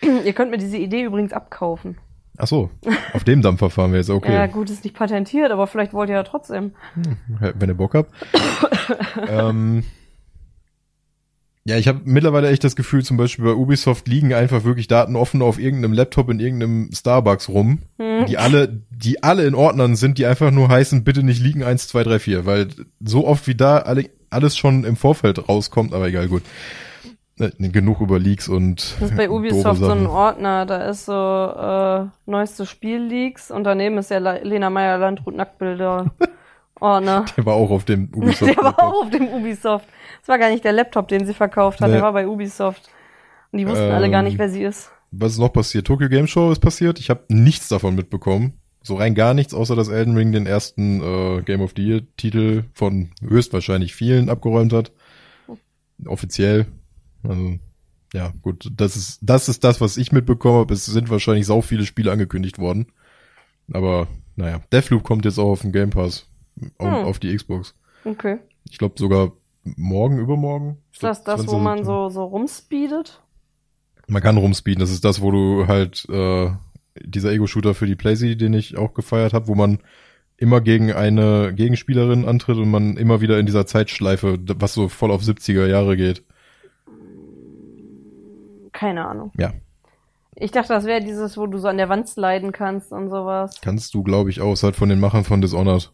[0.02, 1.98] Ihr könnt mir diese Idee übrigens abkaufen.
[2.38, 2.72] Ach so,
[3.14, 4.34] auf dem Dampfer fahren wir jetzt, okay.
[4.34, 6.74] Ja, gut, ist nicht patentiert, aber vielleicht wollt ihr ja trotzdem.
[7.38, 8.12] wenn ihr Bock habt.
[9.30, 9.84] ähm,
[11.66, 15.16] ja, ich habe mittlerweile echt das Gefühl, zum Beispiel bei Ubisoft liegen einfach wirklich Daten
[15.16, 18.26] offen auf irgendeinem Laptop in irgendeinem Starbucks rum, Hm.
[18.26, 21.88] die alle, die alle in Ordnern sind, die einfach nur heißen, bitte nicht liegen 1,
[21.88, 22.68] 2, 3, 4, weil
[23.00, 26.44] so oft wie da alle, alles schon im Vorfeld rauskommt, aber egal, gut.
[27.40, 30.06] Äh, Genug über Leaks und Das ist bei Ubisoft so ein.
[30.06, 36.12] Ordner, da ist so äh, neueste Spielleaks und daneben ist Le Lena Meyer Landrut Nacktbilder
[36.80, 37.26] Ordner.
[37.38, 38.42] Der war auch auf dem Ubisoft.
[38.56, 39.88] Der war auch auf dem Ubisoft.
[40.24, 41.96] Das war gar nicht der Laptop, den sie verkauft hat, Nee.
[41.96, 42.90] der war bei Ubisoft.
[43.52, 44.90] Und die wussten alle gar nicht, Ähm, wer sie ist.
[45.12, 45.86] Was ist noch passiert?
[45.86, 46.98] Tokyo Game Show ist passiert.
[47.00, 48.54] Ich habe nichts davon mitbekommen.
[48.82, 52.02] So rein gar nichts, außer dass Elden Ring den ersten äh, Game of the Year
[52.18, 54.92] Titel von höchstwahrscheinlich vielen abgeräumt hat.
[56.06, 56.66] Offiziell.
[57.24, 57.60] Also,
[58.14, 58.70] ja, gut.
[58.76, 60.74] Das ist, das ist das, was ich mitbekommen habe.
[60.74, 62.88] Es sind wahrscheinlich sau viele Spiele angekündigt worden.
[63.72, 64.62] Aber, naja.
[64.72, 66.28] Deathloop kommt jetzt auch auf den Game Pass.
[66.78, 67.06] Und Hm.
[67.06, 67.76] auf die Xbox.
[68.06, 68.40] Okay.
[68.70, 69.32] Ich glaube sogar
[69.64, 70.78] morgen, übermorgen.
[70.92, 71.64] Ist das das, wo 20.
[71.64, 73.22] man so, so rumspeedet?
[74.08, 74.82] Man kann rumspeeden.
[74.82, 76.52] Das ist das, wo du halt äh,
[77.02, 79.80] dieser Ego-Shooter für die PlayStation, den ich auch gefeiert habe, wo man
[80.38, 85.12] immer gegen eine Gegenspielerin antritt und man immer wieder in dieser Zeitschleife, was so voll
[85.12, 86.24] auf 70er Jahre geht.
[88.74, 89.32] Keine Ahnung.
[89.38, 89.54] Ja,
[90.36, 93.62] Ich dachte, das wäre dieses, wo du so an der Wand sliden kannst und sowas.
[93.62, 94.54] kannst du, glaube ich, auch.
[94.54, 95.94] Ist halt von den Machern von Dishonored.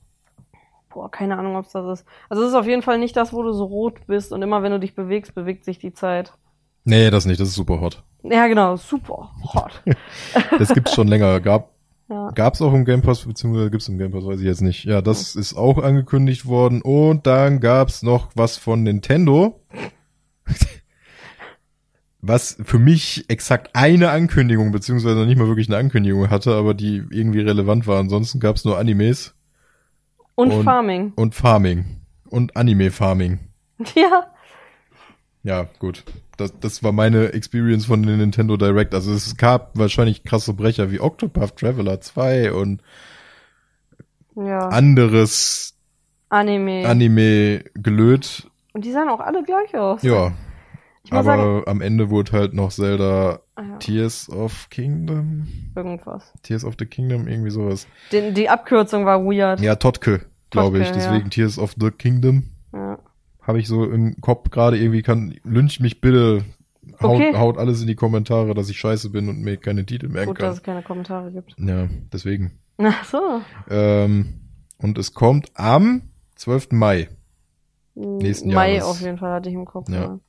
[0.90, 2.08] Boah, keine Ahnung, ob es das ist.
[2.30, 4.64] Also es ist auf jeden Fall nicht das, wo du so rot bist und immer
[4.64, 6.34] wenn du dich bewegst, bewegt sich die Zeit.
[6.84, 8.04] Nee, das nicht, das ist super hot.
[8.24, 9.84] Ja, genau, super hot.
[10.58, 11.40] Das gibt's schon länger.
[11.40, 11.72] Gab
[12.10, 12.32] Ja.
[12.32, 14.84] Gab's auch im Game Pass, beziehungsweise gibt's im Game Pass, weiß ich jetzt nicht.
[14.86, 16.82] Ja, das ist auch angekündigt worden.
[16.82, 19.60] Und dann gab's noch was von Nintendo.
[22.22, 26.74] Was für mich exakt eine Ankündigung, beziehungsweise noch nicht mal wirklich eine Ankündigung hatte, aber
[26.74, 27.98] die irgendwie relevant war.
[27.98, 29.36] Ansonsten gab's nur Animes
[30.40, 31.14] Und, Und- Farming.
[31.16, 31.86] und Farming.
[32.30, 33.40] Und Anime-Farming.
[33.96, 34.28] Ja.
[35.44, 36.04] Ja, gut.
[36.38, 38.94] Das, das war meine Experience von den Nintendo Direct.
[38.94, 42.82] Also es gab wahrscheinlich krasse Brecher wie Octopath Traveler 2 und
[44.36, 44.68] Ja.
[44.70, 45.76] anderes
[46.30, 46.86] Anime.
[46.88, 48.48] Anime gelöt.
[48.74, 50.04] und die sahen auch alle gleich aus.
[50.04, 50.32] Ja,
[51.10, 56.32] aber sagen, am Ende wurde halt noch Zelda ah ja, Tears of Kingdom, irgendwas.
[56.44, 57.88] Tears of the Kingdom, irgendwie sowas.
[58.12, 59.60] Die, die Abkürzung war weird.
[59.62, 60.88] Ja, Totke, glaube ich.
[60.88, 61.12] Totke, ja.
[61.12, 62.44] Deswegen Tears of the Kingdom
[62.74, 63.00] Ja.
[63.42, 66.44] habe ich so im Kopf gerade irgendwie kann lynch mich bitte.
[67.02, 67.36] Haut, Okay.
[67.38, 70.40] haut alles in die Kommentare, dass ich scheiße bin und mir keine Titel merken Gut,
[70.42, 70.54] dass kann.
[70.58, 71.56] es keine Kommentare gibt.
[71.58, 72.60] Ja, deswegen.
[72.78, 73.42] Ach so.
[73.70, 74.42] Ähm,
[74.80, 76.02] und es kommt am
[76.36, 76.70] 12.
[76.72, 77.10] Mai.
[77.96, 78.90] Nächsten Mai Jahres.
[78.90, 79.88] auf jeden Fall hatte ich im Kopf.
[79.90, 79.96] Ja.
[80.02, 80.20] Ja.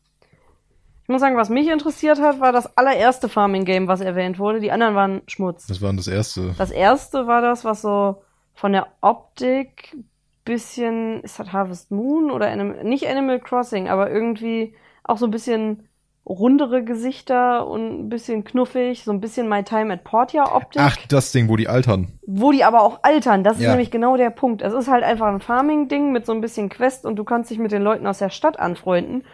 [1.03, 4.61] Ich muss sagen, was mich interessiert hat, war das allererste Farming Game, was erwähnt wurde.
[4.61, 5.67] Die anderen waren Schmutz.
[5.67, 6.55] Das war das erste.
[6.59, 8.23] Das erste war das, was so
[8.61, 9.97] von der Optik
[10.45, 15.31] bisschen, ist das Harvest Moon oder Anim nicht Animal Crossing, aber irgendwie auch so ein
[15.31, 15.89] bisschen
[16.27, 20.97] rundere Gesichter und ein bisschen knuffig, so ein bisschen My Time at Portia Optik, Ach,
[21.09, 22.09] das Ding, wo die altern.
[22.27, 23.43] wo die aber auch altern.
[23.45, 23.71] Das ist Ja.
[23.71, 24.61] nämlich genau der Punkt.
[24.63, 27.59] Es ist halt einfach ein Farming-Ding mit so ein bisschen Quest und du kannst dich
[27.59, 29.25] mit den Leuten aus der Stadt anfreunden.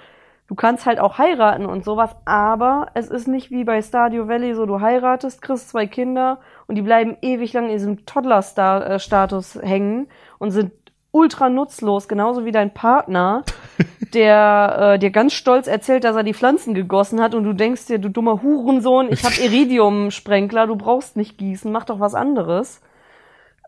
[0.49, 4.55] Du kannst halt auch heiraten und sowas, aber es ist nicht wie bei Stardew Valley
[4.55, 10.09] so, du heiratest, kriegst zwei Kinder und die bleiben ewig lang in diesem Toddler-Status hängen
[10.39, 10.73] und sind
[11.13, 13.45] ultra nutzlos, genauso wie dein Partner,
[14.15, 17.87] der äh, dir ganz stolz erzählt, dass er die Pflanzen gegossen hat und du denkst
[17.87, 22.83] dir, du dummer Hurensohn, ich habe Iridium-Sprenkler, du brauchst nicht gießen, mach doch was anderes.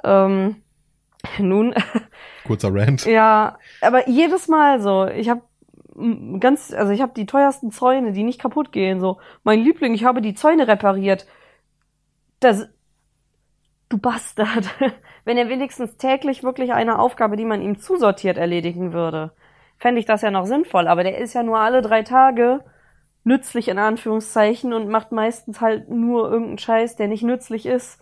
[0.04, 0.56] Ähm,
[1.38, 1.74] nun,
[2.44, 3.06] Kurzer Rant.
[3.06, 5.06] ja, aber jedes Mal so.
[5.06, 5.42] Ich habe
[6.38, 9.00] ganz, also ich habe die teuersten Zäune, die nicht kaputt gehen.
[9.00, 11.26] So, mein Liebling, ich habe die Zäune repariert.
[12.40, 12.68] Das,
[13.88, 14.68] du Bastard.
[15.24, 19.32] Wenn er wenigstens täglich wirklich eine Aufgabe, die man ihm zusortiert, erledigen würde,
[19.78, 20.88] fände ich das ja noch sinnvoll.
[20.88, 22.60] Aber der ist ja nur alle drei Tage
[23.24, 28.00] nützlich in Anführungszeichen und macht meistens halt nur irgendeinen Scheiß, der nicht nützlich ist.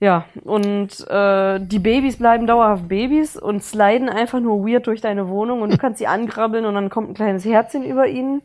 [0.00, 5.28] Ja, und äh, die Babys bleiben dauerhaft Babys und sliden einfach nur weird durch deine
[5.28, 8.42] Wohnung und du kannst sie ankrabbeln und dann kommt ein kleines Herzchen über ihnen.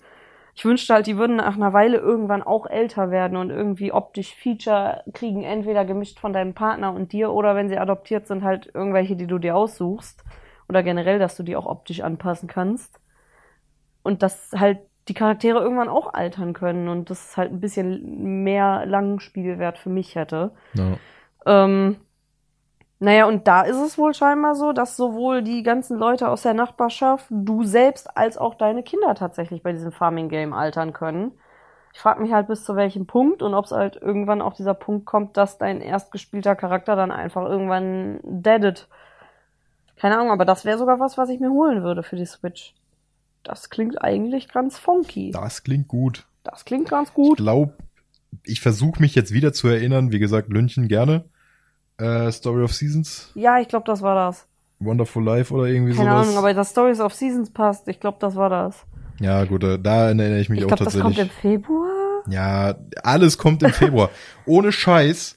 [0.58, 4.34] Ich wünschte halt, die würden nach einer Weile irgendwann auch älter werden und irgendwie optisch
[4.34, 8.72] Feature kriegen, entweder gemischt von deinem Partner und dir oder wenn sie adoptiert sind, halt
[8.74, 10.24] irgendwelche, die du dir aussuchst.
[10.68, 13.00] Oder generell, dass du die auch optisch anpassen kannst.
[14.02, 14.80] Und dass halt
[15.10, 20.16] die Charaktere irgendwann auch altern können und das halt ein bisschen mehr Langspielwert für mich
[20.16, 20.54] hätte.
[20.74, 20.98] Ja.
[21.46, 21.98] Ähm,
[23.00, 26.54] naja, und da ist es wohl scheinbar so, dass sowohl die ganzen Leute aus der
[26.54, 31.34] Nachbarschaft, du selbst, als auch deine Kinder tatsächlich bei diesem Farming-Game altern können.
[31.94, 34.74] Ich frage mich halt bis zu welchem Punkt und ob es halt irgendwann auch dieser
[34.74, 38.88] Punkt kommt, dass dein erstgespielter Charakter dann einfach irgendwann deadet.
[39.96, 42.76] Keine Ahnung, aber das wäre sogar was, was ich mir holen würde für die Switch.
[43.44, 45.32] Das klingt eigentlich ganz funky.
[45.32, 46.28] Das klingt gut.
[46.44, 47.38] Das klingt ganz Ich gut.
[47.38, 47.74] glaube,
[48.44, 50.12] ich versuche mich jetzt wieder zu erinnern.
[50.12, 51.26] Wie gesagt, Lünchen gerne.
[52.00, 54.46] Äh, Story of Seasons, Ja, ich glaube, das war das.
[54.80, 56.28] Wonderful Life oder irgendwie Keine sowas.
[56.28, 57.88] Ahnung, aber das Stories of Seasons passt.
[57.88, 58.86] Ich glaube, das war das.
[59.20, 61.44] ja, gut, äh, da erinnere ich mich Ich auch glaube, das kommt tatsächlich.
[61.46, 62.24] im Februar.
[62.30, 64.10] ja, alles kommt im Februar.
[64.46, 65.34] Ohne Scheiß.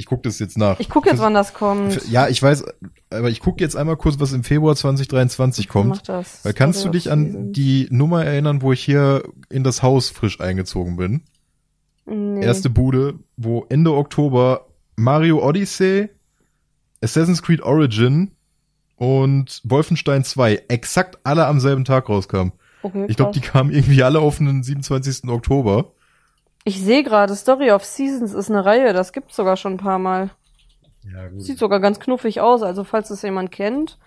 [0.00, 0.78] Ich guck das jetzt nach.
[0.78, 2.08] Ich gucke jetzt, wann das kommt.
[2.08, 2.62] Ja, ich weiß,
[3.10, 5.88] aber ich guck jetzt einmal kurz, was im Februar 2023 kommt.
[5.88, 6.44] Mach das.
[6.44, 9.82] Weil kannst du Story dich of an die Nummer erinnern, wo ich hier in das
[9.82, 11.22] Haus frisch eingezogen bin?
[12.06, 12.44] Nee.
[12.44, 14.66] Erste Bude, wo Ende Oktober
[14.98, 16.08] Mario Odyssey,
[17.02, 18.30] Assassin's Creed Origin
[18.96, 22.52] und Wolfenstein 2 exakt alle am selben Tag rauskamen.
[22.82, 25.30] Okay, Ich glaube, die kamen irgendwie alle auf den 27.
[25.30, 25.92] Oktober.
[26.64, 28.92] Ich sehe gerade, Story of Seasons ist eine Reihe.
[28.92, 30.30] Das gibt's sogar schon ein paar Mal.
[31.04, 31.42] Ja, gut.
[31.42, 32.64] Sieht sogar ganz knuffig aus.
[32.64, 34.00] Also, falls das jemand kennt,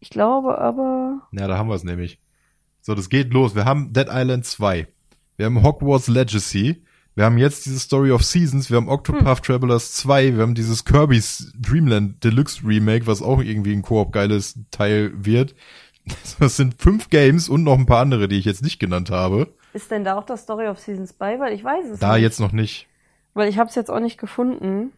[0.00, 1.28] Ich glaube aber.
[1.32, 2.18] Ja, da haben wir es nämlich.
[2.88, 3.54] So, das geht los.
[3.54, 4.86] Wir haben Dead Island 2.
[5.36, 6.82] Wir haben Hogwarts Legacy.
[7.14, 8.70] Wir haben jetzt diese Story of Seasons.
[8.70, 9.44] Wir haben Octopath hm.
[9.44, 10.36] Travelers 2.
[10.36, 15.54] Wir haben dieses Kirby's Dreamland Deluxe Remake, was auch irgendwie ein Koop geiles Teil wird.
[16.38, 19.52] Das sind fünf Games und noch ein paar andere, die ich jetzt nicht genannt habe.
[19.74, 21.38] Ist denn da auch das Story of Seasons bei?
[21.38, 22.14] Weil ich weiß es da nicht.
[22.14, 22.88] Da jetzt noch nicht.
[23.34, 24.92] Weil ich habe es jetzt auch nicht gefunden.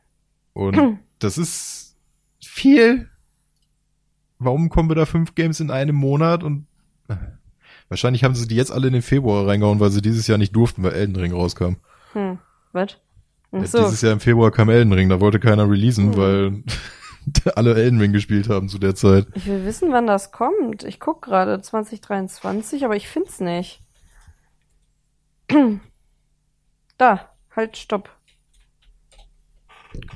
[0.52, 1.96] Und das ist
[2.40, 3.08] viel.
[4.38, 6.44] Warum kommen wir da fünf Games in einem Monat?
[6.44, 6.66] Und
[7.90, 10.56] wahrscheinlich haben sie die jetzt alle in den Februar reingehauen, weil sie dieses Jahr nicht
[10.56, 11.76] durften, weil Elden Ring rauskam.
[12.14, 12.38] Hm,
[12.72, 12.96] was?
[13.52, 13.78] Ja, so.
[13.78, 16.16] Dieses Jahr im Februar kam Elden Ring, da wollte keiner releasen, hm.
[16.16, 16.62] weil
[17.56, 19.26] alle Elden Ring gespielt haben zu der Zeit.
[19.34, 20.84] Ich will wissen, wann das kommt.
[20.84, 23.82] Ich guck gerade 2023, aber ich find's nicht.
[26.96, 28.08] da, halt, stopp.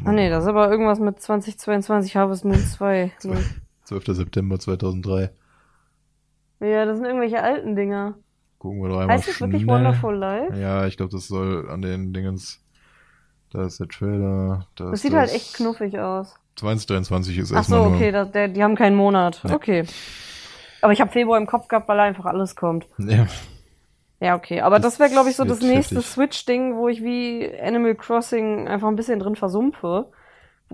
[0.05, 3.12] Ah nee, das ist aber irgendwas mit 2022 Harvest Moon 2.
[3.18, 4.07] 12.
[4.07, 5.31] September 2003.
[6.65, 8.15] Ja, das sind irgendwelche alten Dinger.
[8.59, 10.57] Gucken wir doch einmal Heißt das wirklich Wonderful Life?
[10.57, 12.61] Ja, ich glaube, das soll an den Dingens.
[13.51, 14.67] Da ist der Trailer.
[14.75, 16.35] Da das sieht das halt echt knuffig aus.
[16.57, 19.41] 2023 ist Ach erstmal so, okay, das, der, die haben keinen Monat.
[19.45, 19.53] Nee.
[19.53, 19.85] Okay.
[20.81, 22.87] Aber ich habe Februar im Kopf gehabt, weil einfach alles kommt.
[22.99, 23.27] Ja.
[24.21, 24.61] Ja, okay.
[24.62, 28.69] Aber das, das wäre, glaube ich, so das nächste Switch-Ding, wo ich wie Animal Crossing
[28.69, 30.07] einfach ein bisschen drin versumpfe.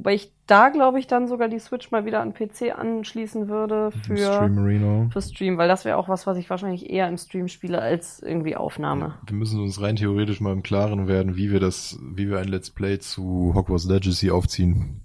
[0.01, 3.91] Wobei ich da, glaube ich, dann sogar die Switch mal wieder an PC anschließen würde
[3.91, 7.49] für Stream für Stream, weil das wäre auch was, was ich wahrscheinlich eher im Stream
[7.49, 9.17] spiele als irgendwie Aufnahme.
[9.27, 12.49] Wir müssen uns rein theoretisch mal im Klaren werden, wie wir das, wie wir ein
[12.49, 15.03] Let's Play zu Hogwarts Legacy aufziehen.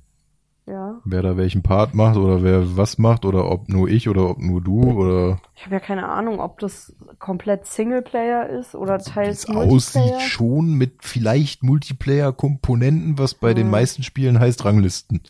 [1.07, 4.39] Wer da welchen Part macht oder wer was macht oder ob nur ich oder ob
[4.39, 5.37] nur du oder.
[5.55, 9.75] Ich habe ja keine Ahnung, ob das komplett Singleplayer ist oder teils Multiplayer.
[9.75, 13.55] aussieht schon mit vielleicht Multiplayer-Komponenten, was bei hm.
[13.55, 15.21] den meisten Spielen heißt Ranglisten.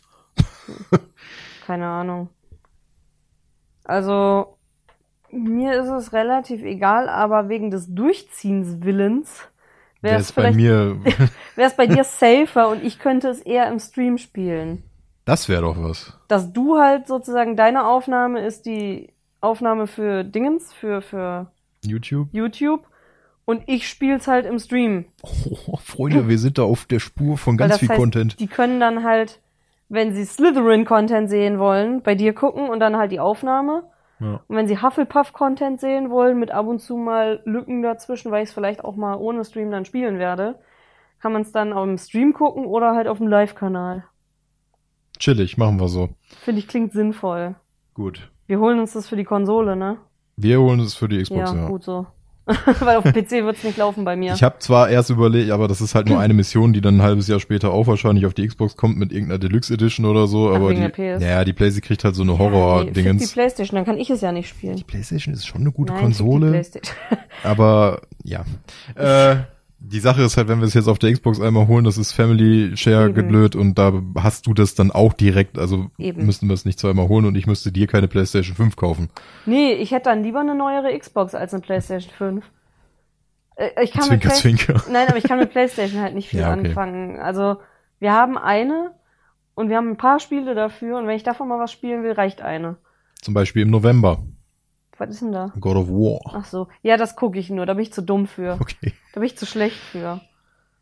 [1.66, 2.30] keine Ahnung.
[3.84, 4.56] Also
[5.30, 9.42] mir ist es relativ egal, aber wegen des Durchziehenswillens
[10.00, 10.98] wäre es bei mir
[11.54, 14.82] wäre es bei dir safer und ich könnte es eher im Stream spielen.
[15.26, 16.16] Das wäre doch was.
[16.28, 21.50] Dass du halt sozusagen deine Aufnahme ist die Aufnahme für Dingens, für, für
[21.84, 22.28] YouTube.
[22.32, 22.86] YouTube.
[23.44, 25.06] Und ich spiel's halt im Stream.
[25.22, 28.40] Oh, Freunde, wir sind da auf der Spur von ganz viel heißt, Content.
[28.40, 29.40] Die können dann halt,
[29.88, 33.84] wenn sie Slytherin-Content sehen wollen, bei dir gucken und dann halt die Aufnahme.
[34.20, 34.40] Ja.
[34.46, 38.50] Und wenn sie Hufflepuff-Content sehen wollen, mit ab und zu mal Lücken dazwischen, weil ich
[38.50, 40.58] es vielleicht auch mal ohne Stream dann spielen werde,
[41.20, 44.04] kann man es dann auf dem Stream gucken oder halt auf dem Live-Kanal.
[45.18, 46.10] Chillig, machen wir so.
[46.42, 47.54] Finde ich klingt sinnvoll.
[47.94, 48.30] Gut.
[48.46, 49.98] Wir holen uns das für die Konsole, ne?
[50.36, 51.56] Wir holen es für die Xbox, ja.
[51.56, 52.06] Ja, gut so.
[52.80, 54.32] Weil auf PC wird's nicht laufen bei mir.
[54.34, 57.02] Ich habe zwar erst überlegt, aber das ist halt nur eine Mission, die dann ein
[57.02, 60.50] halbes Jahr später auch wahrscheinlich auf die Xbox kommt mit irgendeiner Deluxe Edition oder so.
[60.50, 63.22] Ach, aber die, ja, die PlayStation kriegt halt so eine Horror-Dingens.
[63.22, 64.76] Ja, die PlayStation, dann kann ich es ja nicht spielen.
[64.76, 66.62] Die PlayStation ist schon eine gute Nein, Konsole.
[67.42, 68.44] aber ja.
[68.94, 69.38] Äh,
[69.78, 72.12] die Sache ist halt, wenn wir es jetzt auf der Xbox einmal holen, das ist
[72.12, 76.24] Family Share geblöd und da hast du das dann auch direkt, also Eben.
[76.24, 79.10] müssten wir es nicht zweimal holen und ich müsste dir keine PlayStation 5 kaufen.
[79.44, 82.50] Nee, ich hätte dann lieber eine neuere Xbox als eine PlayStation 5.
[83.56, 84.82] Äh, ich kann zwinker, mit zwinker.
[84.90, 86.68] Nein, aber ich kann mit PlayStation halt nicht viel ja, okay.
[86.68, 87.18] anfangen.
[87.18, 87.56] Also,
[87.98, 88.92] wir haben eine
[89.54, 92.12] und wir haben ein paar Spiele dafür und wenn ich davon mal was spielen will,
[92.12, 92.76] reicht eine.
[93.20, 94.22] Zum Beispiel im November.
[94.98, 95.52] Was ist denn da?
[95.60, 96.20] God of War.
[96.34, 96.68] Ach so.
[96.82, 97.66] Ja, das gucke ich nur.
[97.66, 98.58] Da bin ich zu dumm für.
[98.60, 98.92] Okay.
[99.12, 100.20] Da bin ich zu schlecht für.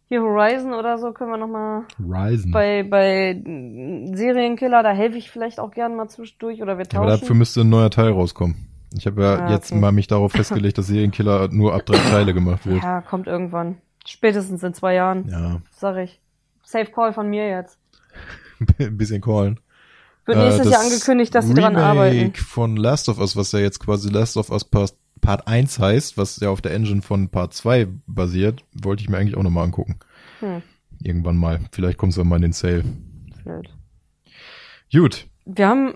[0.09, 1.85] Hier Horizon oder so können wir noch mal.
[1.99, 2.53] Horizon.
[2.53, 3.43] Bei, bei
[4.15, 7.09] Serienkiller, da helfe ich vielleicht auch gerne mal zwischendurch oder wir tauschen.
[7.09, 8.69] aber dafür müsste ein neuer Teil rauskommen.
[8.97, 9.81] Ich habe ja ah, jetzt okay.
[9.81, 12.83] mal mich darauf festgelegt, dass Serienkiller nur ab drei Teile gemacht wird.
[12.83, 13.79] Ja, kommt irgendwann.
[14.07, 15.29] Spätestens in zwei Jahren.
[15.29, 15.61] Ja.
[15.73, 16.21] Sag ich.
[16.63, 17.79] Safe Call von mir jetzt.
[18.79, 19.59] Ein bisschen callen.
[20.27, 22.35] Wird nächstes äh, Jahr angekündigt, dass sie dran arbeiten.
[22.35, 26.17] von Last of Us, was ja jetzt quasi Last of Us Part, Part 1 heißt,
[26.17, 29.65] was ja auf der Engine von Part 2 basiert, wollte ich mir eigentlich auch nochmal
[29.65, 29.99] angucken.
[30.41, 30.63] Hm.
[31.03, 31.61] Irgendwann mal.
[31.73, 32.85] Vielleicht kommt es dann mal in den Sale.
[33.43, 33.75] Vielleicht.
[34.93, 35.27] Gut.
[35.45, 35.95] Wir haben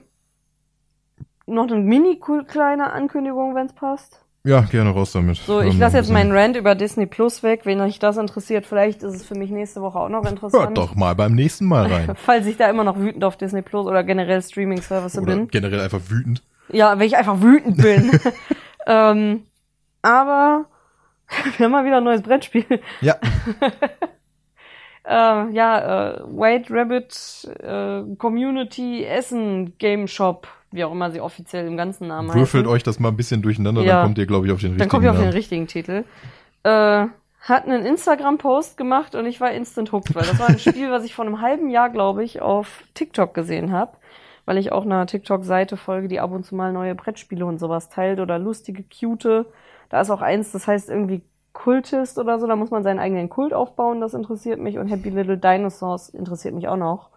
[1.47, 4.25] noch eine mini kleine Ankündigung, wenn es passt.
[4.45, 5.37] Ja, gerne raus damit.
[5.37, 7.63] So, ich lasse jetzt meinen Rant über Disney Plus weg.
[7.65, 10.69] Wenn euch das interessiert, vielleicht ist es für mich nächste Woche auch noch interessant.
[10.69, 12.15] Hört doch mal beim nächsten Mal rein.
[12.17, 15.49] Falls ich da immer noch wütend auf Disney Plus oder generell Streaming-Service bin.
[15.49, 16.43] Generell einfach wütend.
[16.71, 18.19] Ja, wenn ich einfach wütend bin.
[18.87, 19.43] ähm,
[20.03, 20.67] aber
[21.57, 22.81] wir haben mal wieder ein neues Brettspiel.
[23.01, 23.17] Ja.
[25.05, 31.67] äh, ja, äh, White Rabbit äh, Community Essen Game Shop wie auch immer sie offiziell
[31.67, 32.67] im ganzen Namen Würfelt heißen.
[32.67, 33.97] euch das mal ein bisschen durcheinander, ja.
[33.97, 36.05] dann kommt ihr, glaube ich, auf den richtigen Dann kommt ihr auf den richtigen Titel.
[36.65, 37.07] Äh,
[37.41, 41.05] hat einen Instagram-Post gemacht und ich war instant hooked, weil das war ein Spiel, was
[41.05, 43.93] ich vor einem halben Jahr, glaube ich, auf TikTok gesehen habe,
[44.45, 47.89] weil ich auch einer TikTok-Seite folge, die ab und zu mal neue Brettspiele und sowas
[47.89, 49.47] teilt oder lustige, cute.
[49.89, 53.29] Da ist auch eins, das heißt irgendwie Kultist oder so, da muss man seinen eigenen
[53.29, 57.11] Kult aufbauen, das interessiert mich und Happy Little Dinosaurs interessiert mich auch noch.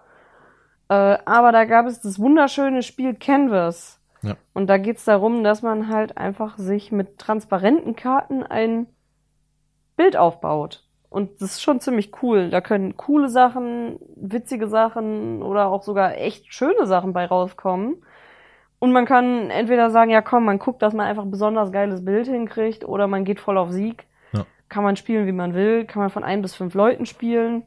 [0.91, 4.01] Äh, aber da gab es das wunderschöne Spiel Canvas.
[4.23, 4.35] Ja.
[4.53, 8.87] Und da geht's darum, dass man halt einfach sich mit transparenten Karten ein
[9.95, 10.83] Bild aufbaut.
[11.09, 12.49] Und das ist schon ziemlich cool.
[12.49, 18.03] Da können coole Sachen, witzige Sachen oder auch sogar echt schöne Sachen bei rauskommen.
[18.79, 22.03] Und man kann entweder sagen, ja komm, man guckt, dass man einfach ein besonders geiles
[22.03, 24.07] Bild hinkriegt, oder man geht voll auf Sieg.
[24.33, 24.45] Ja.
[24.67, 27.63] Kann man spielen, wie man will, kann man von ein bis fünf Leuten spielen.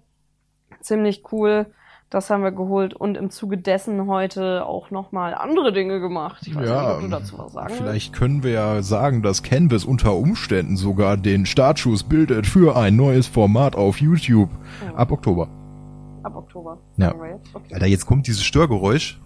[0.81, 1.73] Ziemlich cool.
[2.15, 6.47] Das haben wir geholt und im Zuge dessen heute auch nochmal andere Dinge gemacht.
[6.47, 7.83] Ich weiß Ja, nicht, ob du dazu was sagen willst.
[7.83, 12.95] Vielleicht können wir ja sagen, dass Canvas unter Umständen sogar den Startschuss bildet für ein
[12.95, 14.49] neues Format auf YouTube
[14.87, 14.95] Ja.
[14.95, 15.49] ab Oktober.
[16.23, 16.79] Ab Oktober.
[16.99, 17.13] Ja.
[17.27, 17.53] jetzt.
[17.53, 17.75] Okay.
[17.75, 19.19] Alter, jetzt kommt dieses Störgeräusch.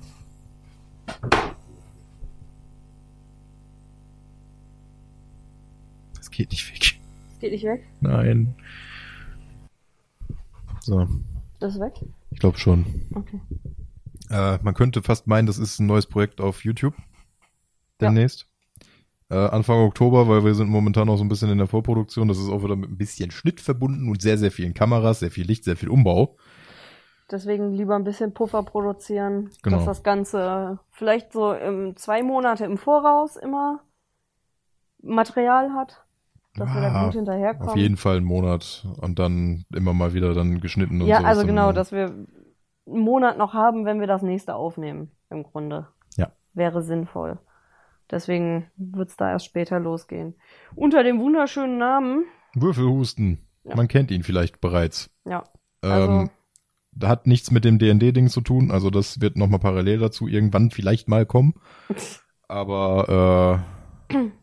[6.17, 6.99] Das geht nicht weg.
[7.41, 7.85] Geht nicht weg?
[8.01, 8.55] Nein.
[10.81, 11.07] So,
[11.61, 11.93] Das ist weg?
[12.31, 13.07] Ich glaube schon.
[13.15, 13.41] Okay.
[14.31, 16.95] Äh, man könnte fast meinen, das ist ein neues Projekt auf YouTube.
[18.01, 18.47] Demnächst.
[19.31, 22.29] Äh, Anfang Oktober, weil wir sind momentan noch so ein bisschen in der Vorproduktion.
[22.29, 25.31] Das ist auch wieder mit ein bisschen Schnitt verbunden und sehr, sehr vielen Kameras, sehr
[25.31, 26.37] viel Licht, sehr viel Umbau.
[27.31, 29.77] Deswegen lieber ein bisschen Puffer produzieren, Genau.
[29.77, 33.81] dass das Ganze vielleicht so im, zwei Monate im Voraus immer
[35.03, 36.05] Material hat,
[36.59, 37.69] dass wir da Ja, gut hinterherkommen.
[37.69, 41.47] Auf jeden Fall einen Monat und dann immer mal wieder dann geschnitten und ja, also
[41.47, 42.27] genau, dass wir einen
[42.87, 45.89] Monat noch haben, wenn wir das nächste aufnehmen, im Grunde.
[46.17, 46.33] Ja.
[46.55, 47.39] Wäre sinnvoll.
[48.11, 50.35] Deswegen wird's da erst später losgehen.
[50.75, 53.47] Unter dem wunderschönen Namen, Würfelhusten.
[53.65, 53.77] Ja.
[53.77, 55.11] Man kennt ihn vielleicht bereits.
[55.25, 55.45] ja,
[55.83, 56.31] also, Ähm,
[56.93, 60.71] da hat nichts mit dem D&D-Ding zu tun, also das wird nochmal parallel dazu irgendwann
[60.71, 61.55] vielleicht mal kommen.
[62.49, 63.78] Aber äh,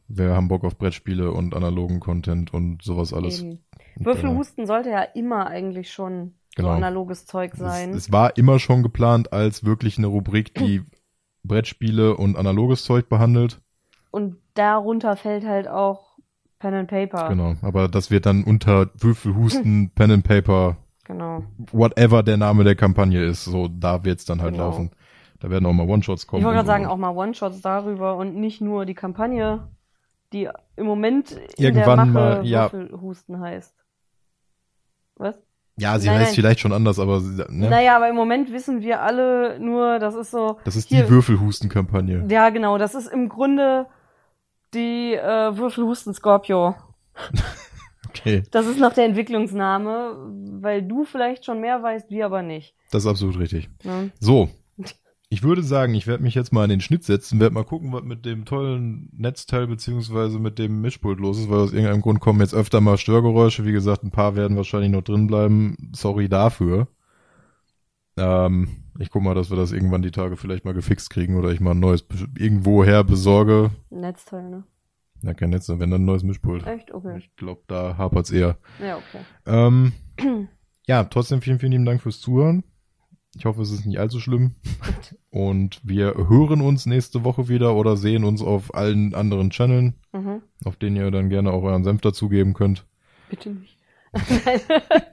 [0.07, 3.41] wir haben Bock auf Brettspiele und analogen Content und sowas alles.
[3.41, 3.59] eben.
[3.97, 6.69] Würfelhusten sollte ja immer eigentlich schon Genau.
[6.69, 7.89] so analoges Zeug äh, sein.
[7.91, 10.81] Es, es war immer schon geplant als wirklich eine Rubrik, die
[11.43, 13.61] Brettspiele und analoges Zeug behandelt.
[14.11, 16.17] Und darunter fällt halt auch
[16.59, 17.27] Pen and Paper.
[17.29, 21.43] Genau, aber das wird dann unter Würfelhusten, Pen and Paper, Genau.
[21.71, 24.65] whatever der Name der Kampagne ist, so da wird's dann halt Genau.
[24.69, 24.91] laufen.
[25.39, 26.39] Da werden auch mal One-Shots kommen.
[26.39, 26.89] Ich wollte gerade sagen, so.
[26.91, 29.67] auch mal One-Shots darüber und nicht nur die Kampagne,
[30.33, 32.71] die im Moment in Irgendwann mal, ja.
[32.71, 33.75] Würfelhusten heißt.
[35.17, 35.37] Was?
[35.77, 36.35] Ja, sie Nein, heißt nein.
[36.35, 37.69] vielleicht schon anders, aber ne?
[37.69, 40.57] Naja, aber im Moment wissen wir alle nur, das ist so.
[40.63, 42.25] das ist hier- die Würfelhusten-Kampagne.
[42.29, 43.85] Ja, genau, das ist im Grunde
[44.73, 46.75] die äh, Würfelhusten Scorpio.
[48.09, 50.15] Okay, Das ist noch der Entwicklungsname,
[50.61, 52.73] weil du vielleicht schon mehr weißt, wir aber nicht.
[52.91, 53.69] das ist absolut richtig.
[53.83, 54.09] Ne?
[54.21, 54.47] So,
[55.35, 57.91] ich würde sagen, ich werde mich jetzt mal in den Schnitt setzen, werde mal gucken,
[57.91, 62.21] was mit dem tollen Netzteil beziehungsweise mit dem Mischpult los ist, weil aus irgendeinem Grund
[62.21, 63.65] kommen jetzt öfter mal Störgeräusche.
[63.65, 65.91] Wie gesagt, ein paar werden wahrscheinlich noch drin bleiben.
[65.93, 66.87] Sorry dafür.
[68.15, 71.49] Ähm, ich guck mal, dass wir das irgendwann die Tage vielleicht mal gefixt kriegen oder
[71.49, 72.05] ich mal ein neues
[72.39, 73.71] irgendwoher besorge.
[73.89, 74.63] Netzteil, ne?
[75.21, 76.65] Ja, kein Netz, wenn dann ein neues Mischpult.
[76.65, 76.93] Echt?
[76.93, 77.17] Okay.
[77.17, 78.57] Ich glaube, da hapert's eher.
[78.81, 79.25] Ja, okay.
[79.45, 79.91] Ähm,
[80.87, 82.63] ja, trotzdem vielen, vielen lieben Dank fürs Zuhören.
[83.37, 84.55] Ich hoffe, es ist nicht allzu schlimm.
[85.35, 90.41] Und wir hören uns nächste Woche wieder oder sehen uns auf allen anderen Channeln, Mhm.
[90.63, 92.85] auf denen ihr dann gerne auch euren Senf dazugeben könnt.
[93.29, 93.77] Bitte nicht.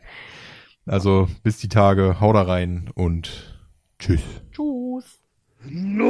[0.86, 3.56] Also bis die Tage, hau da rein und
[4.00, 4.20] tschüss.
[4.52, 5.22] Tschüss.
[5.64, 6.04] No!